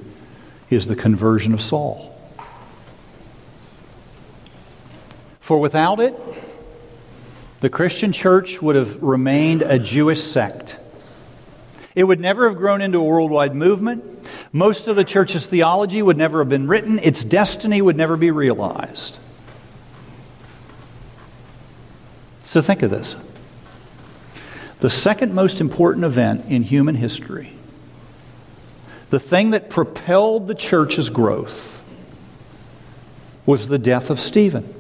is 0.70 0.88
the 0.88 0.96
conversion 0.96 1.54
of 1.54 1.62
Saul. 1.62 2.16
For 5.40 5.60
without 5.60 6.00
it, 6.00 6.16
the 7.60 7.70
Christian 7.70 8.12
church 8.12 8.62
would 8.62 8.76
have 8.76 9.02
remained 9.02 9.64
a 9.64 9.80
Jewish 9.80 10.22
sect. 10.22 10.78
It 11.96 12.04
would 12.04 12.20
never 12.20 12.48
have 12.48 12.58
grown 12.58 12.82
into 12.82 13.00
a 13.00 13.04
worldwide 13.04 13.56
movement. 13.56 14.04
Most 14.54 14.88
of 14.88 14.96
the 14.96 15.04
church's 15.04 15.46
theology 15.46 16.02
would 16.02 16.18
never 16.18 16.40
have 16.40 16.50
been 16.50 16.68
written. 16.68 17.00
Its 17.00 17.24
destiny 17.24 17.82
would 17.82 17.98
never 17.98 18.16
be 18.16 18.32
realized. 18.32 19.20
So 22.46 22.62
think 22.62 22.82
of 22.84 22.92
this. 22.92 23.16
The 24.80 24.89
second 24.89 25.34
most 25.34 25.60
important 25.60 26.06
event 26.06 26.46
in 26.48 26.63
human 26.63 26.96
history, 26.96 27.54
the 29.10 29.20
thing 29.20 29.50
that 29.50 29.70
propelled 29.70 30.48
the 30.48 30.56
church's 30.56 31.10
growth, 31.10 31.84
was 33.46 33.68
the 33.68 33.80
death 33.80 34.10
of 34.10 34.20
Stephen. 34.20 34.63
Have 34.63 34.74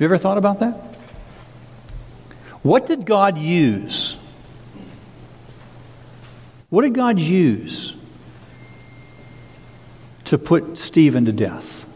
you 0.00 0.04
ever 0.06 0.18
thought 0.18 0.38
about 0.38 0.58
that? 0.58 0.74
What 2.62 2.86
did 2.86 3.06
God 3.06 3.38
use? 3.38 4.16
What 6.68 6.82
did 6.82 6.94
God 6.94 7.20
use 7.20 7.94
to 10.24 10.36
put 10.36 10.78
Stephen 10.78 11.26
to 11.26 11.32
death? 11.32 11.86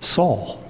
Saul. 0.00 0.63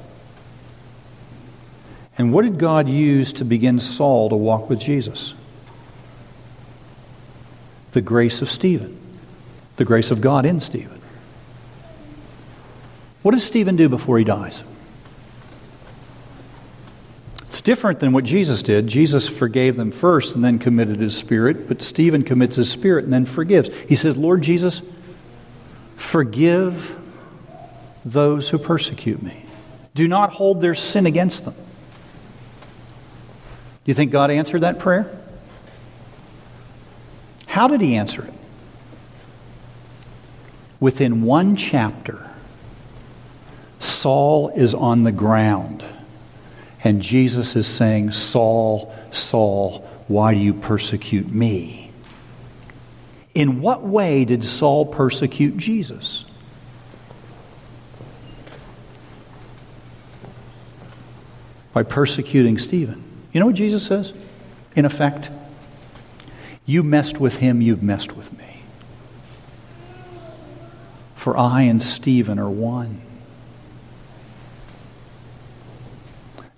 And 2.16 2.32
what 2.32 2.42
did 2.42 2.58
God 2.58 2.88
use 2.88 3.32
to 3.34 3.44
begin 3.44 3.80
Saul 3.80 4.28
to 4.28 4.36
walk 4.36 4.70
with 4.70 4.78
Jesus? 4.78 5.34
The 7.92 8.00
grace 8.00 8.42
of 8.42 8.50
Stephen, 8.50 8.96
the 9.76 9.84
grace 9.84 10.10
of 10.10 10.20
God 10.20 10.46
in 10.46 10.60
Stephen. 10.60 11.00
What 13.22 13.32
does 13.32 13.44
Stephen 13.44 13.76
do 13.76 13.88
before 13.88 14.18
he 14.18 14.24
dies? 14.24 14.62
It's 17.48 17.60
different 17.60 18.00
than 18.00 18.12
what 18.12 18.24
Jesus 18.24 18.62
did. 18.62 18.86
Jesus 18.86 19.26
forgave 19.26 19.76
them 19.76 19.90
first 19.90 20.34
and 20.34 20.44
then 20.44 20.58
committed 20.58 20.98
his 20.98 21.16
spirit, 21.16 21.68
but 21.68 21.82
Stephen 21.82 22.22
commits 22.22 22.56
his 22.56 22.70
spirit 22.70 23.04
and 23.04 23.12
then 23.12 23.24
forgives. 23.24 23.70
He 23.88 23.96
says, 23.96 24.16
Lord 24.16 24.42
Jesus, 24.42 24.82
forgive 25.96 26.96
those 28.04 28.48
who 28.48 28.58
persecute 28.58 29.22
me. 29.22 29.46
Do 29.94 30.06
not 30.08 30.32
hold 30.32 30.60
their 30.60 30.74
sin 30.74 31.06
against 31.06 31.44
them. 31.44 31.54
Do 33.84 33.90
you 33.90 33.94
think 33.94 34.12
God 34.12 34.30
answered 34.30 34.62
that 34.62 34.78
prayer? 34.78 35.10
How 37.46 37.68
did 37.68 37.82
he 37.82 37.96
answer 37.96 38.24
it? 38.24 38.32
Within 40.80 41.22
one 41.22 41.54
chapter, 41.56 42.30
Saul 43.78 44.48
is 44.48 44.72
on 44.74 45.02
the 45.02 45.12
ground, 45.12 45.84
and 46.82 47.02
Jesus 47.02 47.56
is 47.56 47.66
saying, 47.66 48.12
Saul, 48.12 48.94
Saul, 49.10 49.86
why 50.08 50.32
do 50.32 50.40
you 50.40 50.54
persecute 50.54 51.30
me? 51.30 51.90
In 53.34 53.60
what 53.60 53.82
way 53.82 54.24
did 54.24 54.44
Saul 54.44 54.86
persecute 54.86 55.58
Jesus? 55.58 56.24
By 61.74 61.82
persecuting 61.82 62.58
Stephen. 62.58 63.03
You 63.34 63.40
know 63.40 63.46
what 63.46 63.56
Jesus 63.56 63.84
says? 63.84 64.14
In 64.76 64.84
effect, 64.84 65.28
you 66.64 66.84
messed 66.84 67.18
with 67.18 67.36
him, 67.36 67.60
you've 67.60 67.82
messed 67.82 68.16
with 68.16 68.32
me. 68.38 68.62
For 71.16 71.36
I 71.36 71.62
and 71.62 71.82
Stephen 71.82 72.38
are 72.38 72.48
one. 72.48 73.00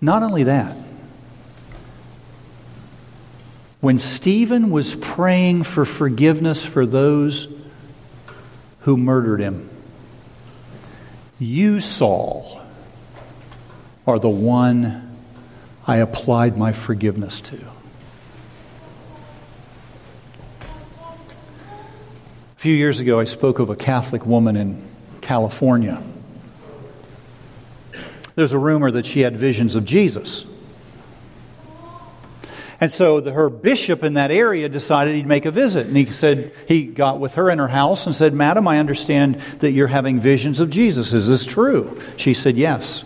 Not 0.03 0.23
only 0.23 0.45
that, 0.45 0.77
when 3.81 3.99
Stephen 3.99 4.71
was 4.71 4.95
praying 4.97 5.63
for 5.63 5.87
forgiveness 5.87 6.63
for 6.63 6.87
those 6.87 7.49
who 8.81 8.99
murdered 8.99 9.41
him, 9.41 9.71
you, 11.39 11.81
Saul, 11.81 12.61
are 14.07 14.19
the 14.19 14.29
one 14.29 15.06
I 15.87 15.97
applied 15.97 16.57
my 16.57 16.73
forgiveness 16.73 17.41
to. 17.43 17.57
A 22.57 22.59
few 22.59 22.75
years 22.75 22.99
ago, 23.01 23.21
I 23.21 23.25
spoke 23.25 23.59
of 23.59 23.71
a 23.71 23.77
Catholic 23.77 24.27
woman 24.27 24.57
in 24.57 24.83
California. 25.21 26.03
There's 28.35 28.53
a 28.53 28.59
rumor 28.59 28.91
that 28.91 29.07
she 29.07 29.21
had 29.21 29.37
visions 29.37 29.77
of 29.77 29.85
Jesus. 29.85 30.45
And 32.81 32.93
so 32.93 33.21
the, 33.21 33.33
her 33.33 33.49
bishop 33.49 34.05
in 34.05 34.15
that 34.15 34.31
area 34.31 34.69
decided 34.69 35.15
he'd 35.15 35.27
make 35.27 35.47
a 35.47 35.51
visit. 35.51 35.87
And 35.87 35.97
he 35.97 36.07
said, 36.07 36.53
he 36.69 36.85
got 36.87 37.21
with 37.21 37.35
her 37.35 37.49
in 37.51 37.59
her 37.59 37.69
house 37.69 38.07
and 38.07 38.15
said, 38.15 38.35
Madam, 38.35 38.69
I 38.69 38.79
understand 38.79 39.37
that 39.61 39.71
you're 39.71 39.87
having 39.87 40.21
visions 40.21 40.61
of 40.61 40.69
Jesus. 40.69 41.13
Is 41.13 41.29
this 41.29 41.47
true? 41.47 41.99
She 42.17 42.35
said, 42.35 42.57
Yes. 42.57 43.05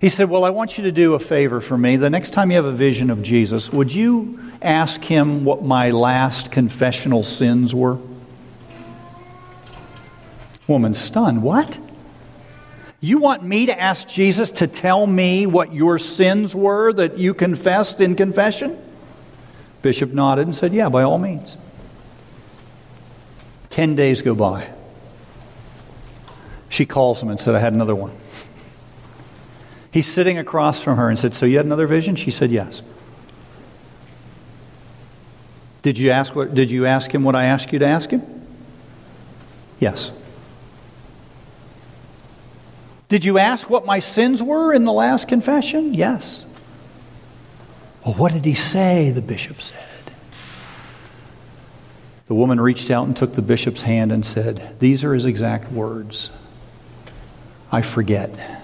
He 0.00 0.10
said, 0.10 0.30
Well, 0.30 0.44
I 0.44 0.50
want 0.50 0.78
you 0.78 0.84
to 0.84 0.92
do 0.92 1.14
a 1.14 1.18
favor 1.18 1.60
for 1.60 1.76
me. 1.76 1.96
The 1.96 2.10
next 2.10 2.30
time 2.30 2.50
you 2.50 2.56
have 2.56 2.64
a 2.64 2.72
vision 2.72 3.10
of 3.10 3.22
Jesus, 3.22 3.72
would 3.72 3.92
you 3.92 4.38
ask 4.62 5.02
him 5.02 5.44
what 5.44 5.62
my 5.62 5.90
last 5.90 6.52
confessional 6.52 7.24
sins 7.24 7.74
were? 7.74 7.98
Woman 10.68 10.94
stunned. 10.94 11.42
What? 11.42 11.78
You 13.00 13.18
want 13.18 13.42
me 13.42 13.66
to 13.66 13.80
ask 13.80 14.08
Jesus 14.08 14.50
to 14.52 14.66
tell 14.66 15.06
me 15.06 15.46
what 15.46 15.72
your 15.72 15.98
sins 15.98 16.54
were 16.54 16.92
that 16.92 17.18
you 17.18 17.32
confessed 17.32 18.00
in 18.00 18.16
confession? 18.16 18.76
Bishop 19.82 20.12
nodded 20.12 20.46
and 20.46 20.54
said, 20.54 20.72
Yeah, 20.72 20.88
by 20.88 21.02
all 21.02 21.18
means. 21.18 21.56
Ten 23.70 23.94
days 23.94 24.22
go 24.22 24.34
by. 24.34 24.70
She 26.68 26.86
calls 26.86 27.22
him 27.22 27.30
and 27.30 27.40
said, 27.40 27.54
I 27.54 27.60
had 27.60 27.72
another 27.72 27.94
one. 27.94 28.12
He's 29.90 30.06
sitting 30.06 30.38
across 30.38 30.82
from 30.82 30.96
her 30.96 31.08
and 31.08 31.18
said, 31.18 31.34
So 31.34 31.46
you 31.46 31.56
had 31.56 31.66
another 31.66 31.86
vision? 31.86 32.16
She 32.16 32.30
said, 32.30 32.50
Yes. 32.50 32.82
Did 35.82 35.96
you 35.96 36.10
ask 36.10 36.34
what 36.34 36.54
did 36.54 36.70
you 36.70 36.86
ask 36.86 37.10
him 37.10 37.22
what 37.24 37.34
I 37.34 37.44
asked 37.44 37.72
you 37.72 37.78
to 37.78 37.86
ask 37.86 38.10
him? 38.10 38.22
Yes. 39.78 40.10
Did 43.08 43.24
you 43.24 43.38
ask 43.38 43.70
what 43.70 43.86
my 43.86 44.00
sins 44.00 44.42
were 44.42 44.74
in 44.74 44.84
the 44.84 44.92
last 44.92 45.28
confession? 45.28 45.94
Yes. 45.94 46.44
Well, 48.04 48.14
what 48.14 48.32
did 48.32 48.44
he 48.44 48.54
say? 48.54 49.10
The 49.10 49.22
bishop 49.22 49.62
said. 49.62 49.78
The 52.26 52.34
woman 52.34 52.60
reached 52.60 52.90
out 52.90 53.06
and 53.06 53.16
took 53.16 53.32
the 53.32 53.40
bishop's 53.40 53.80
hand 53.80 54.12
and 54.12 54.26
said, 54.26 54.76
These 54.80 55.04
are 55.04 55.14
his 55.14 55.24
exact 55.24 55.72
words. 55.72 56.28
I 57.72 57.80
forget. 57.80 58.57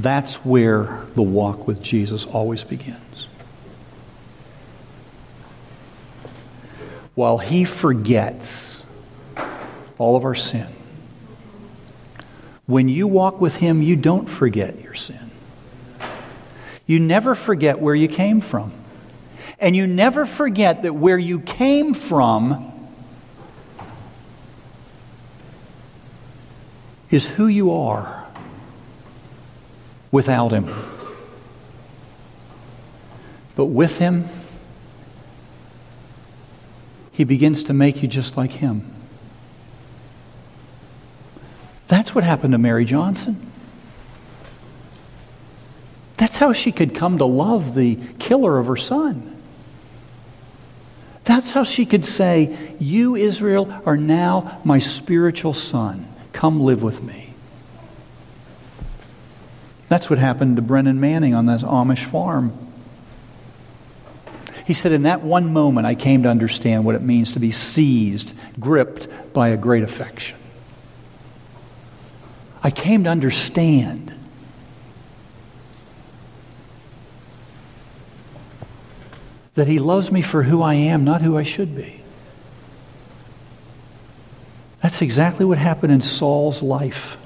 That's 0.00 0.36
where 0.44 1.04
the 1.14 1.22
walk 1.22 1.66
with 1.66 1.82
Jesus 1.82 2.24
always 2.24 2.64
begins. 2.64 3.28
while 7.20 7.36
He 7.36 7.64
forgets 7.64 8.82
all 9.98 10.16
of 10.16 10.24
our 10.24 10.34
sin. 10.34 10.66
When 12.64 12.88
you 12.88 13.06
walk 13.06 13.42
with 13.42 13.56
Him, 13.56 13.82
you 13.82 13.94
don't 13.94 14.24
forget 14.26 14.80
your 14.80 14.94
sin. 14.94 15.30
You 16.86 16.98
never 16.98 17.34
forget 17.34 17.78
where 17.78 17.94
you 17.94 18.08
came 18.08 18.40
from. 18.40 18.72
And 19.58 19.76
you 19.76 19.86
never 19.86 20.24
forget 20.24 20.80
that 20.80 20.94
where 20.94 21.18
you 21.18 21.40
came 21.40 21.92
from 21.92 22.72
is 27.10 27.26
who 27.26 27.48
you 27.48 27.72
are 27.72 28.19
without 30.10 30.52
Him. 30.52 30.72
But 33.56 33.66
with 33.66 33.98
Him, 33.98 34.28
he 37.20 37.24
begins 37.24 37.64
to 37.64 37.74
make 37.74 38.02
you 38.02 38.08
just 38.08 38.38
like 38.38 38.50
him. 38.50 38.82
That's 41.86 42.14
what 42.14 42.24
happened 42.24 42.52
to 42.52 42.58
Mary 42.58 42.86
Johnson. 42.86 43.52
That's 46.16 46.38
how 46.38 46.54
she 46.54 46.72
could 46.72 46.94
come 46.94 47.18
to 47.18 47.26
love 47.26 47.74
the 47.74 47.96
killer 48.18 48.58
of 48.58 48.68
her 48.68 48.76
son. 48.78 49.36
That's 51.24 51.50
how 51.50 51.62
she 51.62 51.84
could 51.84 52.06
say, 52.06 52.56
You, 52.78 53.16
Israel, 53.16 53.70
are 53.84 53.98
now 53.98 54.58
my 54.64 54.78
spiritual 54.78 55.52
son. 55.52 56.08
Come 56.32 56.62
live 56.62 56.82
with 56.82 57.02
me. 57.02 57.29
That's 59.90 60.08
what 60.08 60.20
happened 60.20 60.54
to 60.54 60.62
Brennan 60.62 61.00
Manning 61.00 61.34
on 61.34 61.46
this 61.46 61.64
Amish 61.64 62.04
farm. 62.04 62.56
He 64.64 64.72
said, 64.72 64.92
In 64.92 65.02
that 65.02 65.22
one 65.22 65.52
moment, 65.52 65.84
I 65.84 65.96
came 65.96 66.22
to 66.22 66.28
understand 66.28 66.84
what 66.84 66.94
it 66.94 67.02
means 67.02 67.32
to 67.32 67.40
be 67.40 67.50
seized, 67.50 68.32
gripped 68.60 69.08
by 69.34 69.48
a 69.48 69.56
great 69.56 69.82
affection. 69.82 70.38
I 72.62 72.70
came 72.70 73.02
to 73.02 73.10
understand. 73.10 74.14
That 79.54 79.66
he 79.66 79.80
loves 79.80 80.12
me 80.12 80.22
for 80.22 80.44
who 80.44 80.62
I 80.62 80.74
am, 80.74 81.02
not 81.02 81.20
who 81.20 81.36
I 81.36 81.42
should 81.42 81.74
be. 81.74 82.00
That's 84.82 85.02
exactly 85.02 85.44
what 85.44 85.58
happened 85.58 85.92
in 85.92 86.00
Saul's 86.00 86.62
life. 86.62 87.16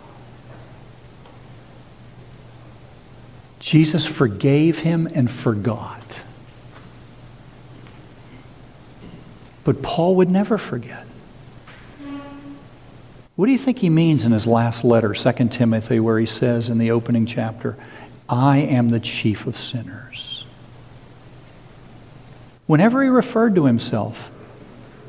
Jesus 3.64 4.04
forgave 4.04 4.80
him 4.80 5.08
and 5.14 5.30
forgot. 5.30 6.22
But 9.64 9.80
Paul 9.80 10.16
would 10.16 10.30
never 10.30 10.58
forget. 10.58 11.06
What 13.36 13.46
do 13.46 13.52
you 13.52 13.58
think 13.58 13.78
he 13.78 13.88
means 13.88 14.26
in 14.26 14.32
his 14.32 14.46
last 14.46 14.84
letter, 14.84 15.14
2 15.14 15.48
Timothy, 15.48 15.98
where 15.98 16.18
he 16.18 16.26
says 16.26 16.68
in 16.68 16.76
the 16.76 16.90
opening 16.90 17.24
chapter, 17.24 17.74
I 18.28 18.58
am 18.58 18.90
the 18.90 19.00
chief 19.00 19.46
of 19.46 19.56
sinners? 19.56 20.44
Whenever 22.66 23.02
he 23.02 23.08
referred 23.08 23.54
to 23.54 23.64
himself 23.64 24.30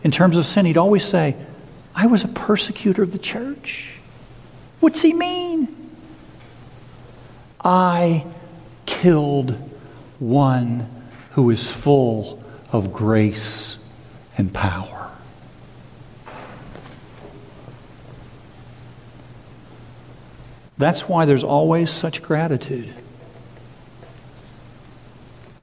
in 0.01 0.11
terms 0.11 0.37
of 0.37 0.45
sin, 0.45 0.65
he'd 0.65 0.77
always 0.77 1.03
say, 1.03 1.35
I 1.93 2.05
was 2.05 2.23
a 2.23 2.29
persecutor 2.29 3.03
of 3.03 3.11
the 3.11 3.19
church. 3.19 3.99
What's 4.79 5.01
he 5.01 5.11
mean? 5.11 5.67
I 7.61 8.25
killed 8.85 9.57
one 10.19 10.89
who 11.31 11.49
is 11.49 11.69
full 11.69 12.43
of 12.71 12.93
grace 12.93 13.77
and 14.37 14.53
power. 14.53 15.11
That's 20.77 21.07
why 21.07 21.25
there's 21.25 21.43
always 21.43 21.89
such 21.89 22.21
gratitude 22.21 22.93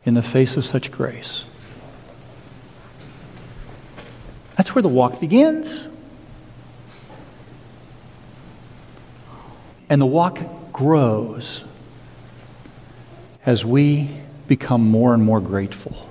in 0.05 0.15
the 0.15 0.23
face 0.23 0.57
of 0.57 0.65
such 0.65 0.91
grace. 0.91 1.45
That's 4.57 4.75
where 4.75 4.83
the 4.83 4.89
walk 4.89 5.21
begins. 5.21 5.87
And 9.89 10.01
the 10.01 10.07
walk 10.07 10.39
grows 10.73 11.65
as 13.45 13.65
we 13.65 14.09
become 14.49 14.83
more 14.83 15.15
and 15.15 15.23
more 15.23 15.41
grateful 15.41 16.09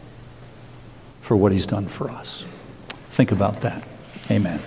for 1.21 1.35
what 1.35 1.51
He's 1.51 1.65
done 1.67 1.87
for 1.87 2.09
us. 2.09 2.45
Think 3.09 3.31
about 3.31 3.61
that. 3.61 3.83
Amen. 4.29 4.61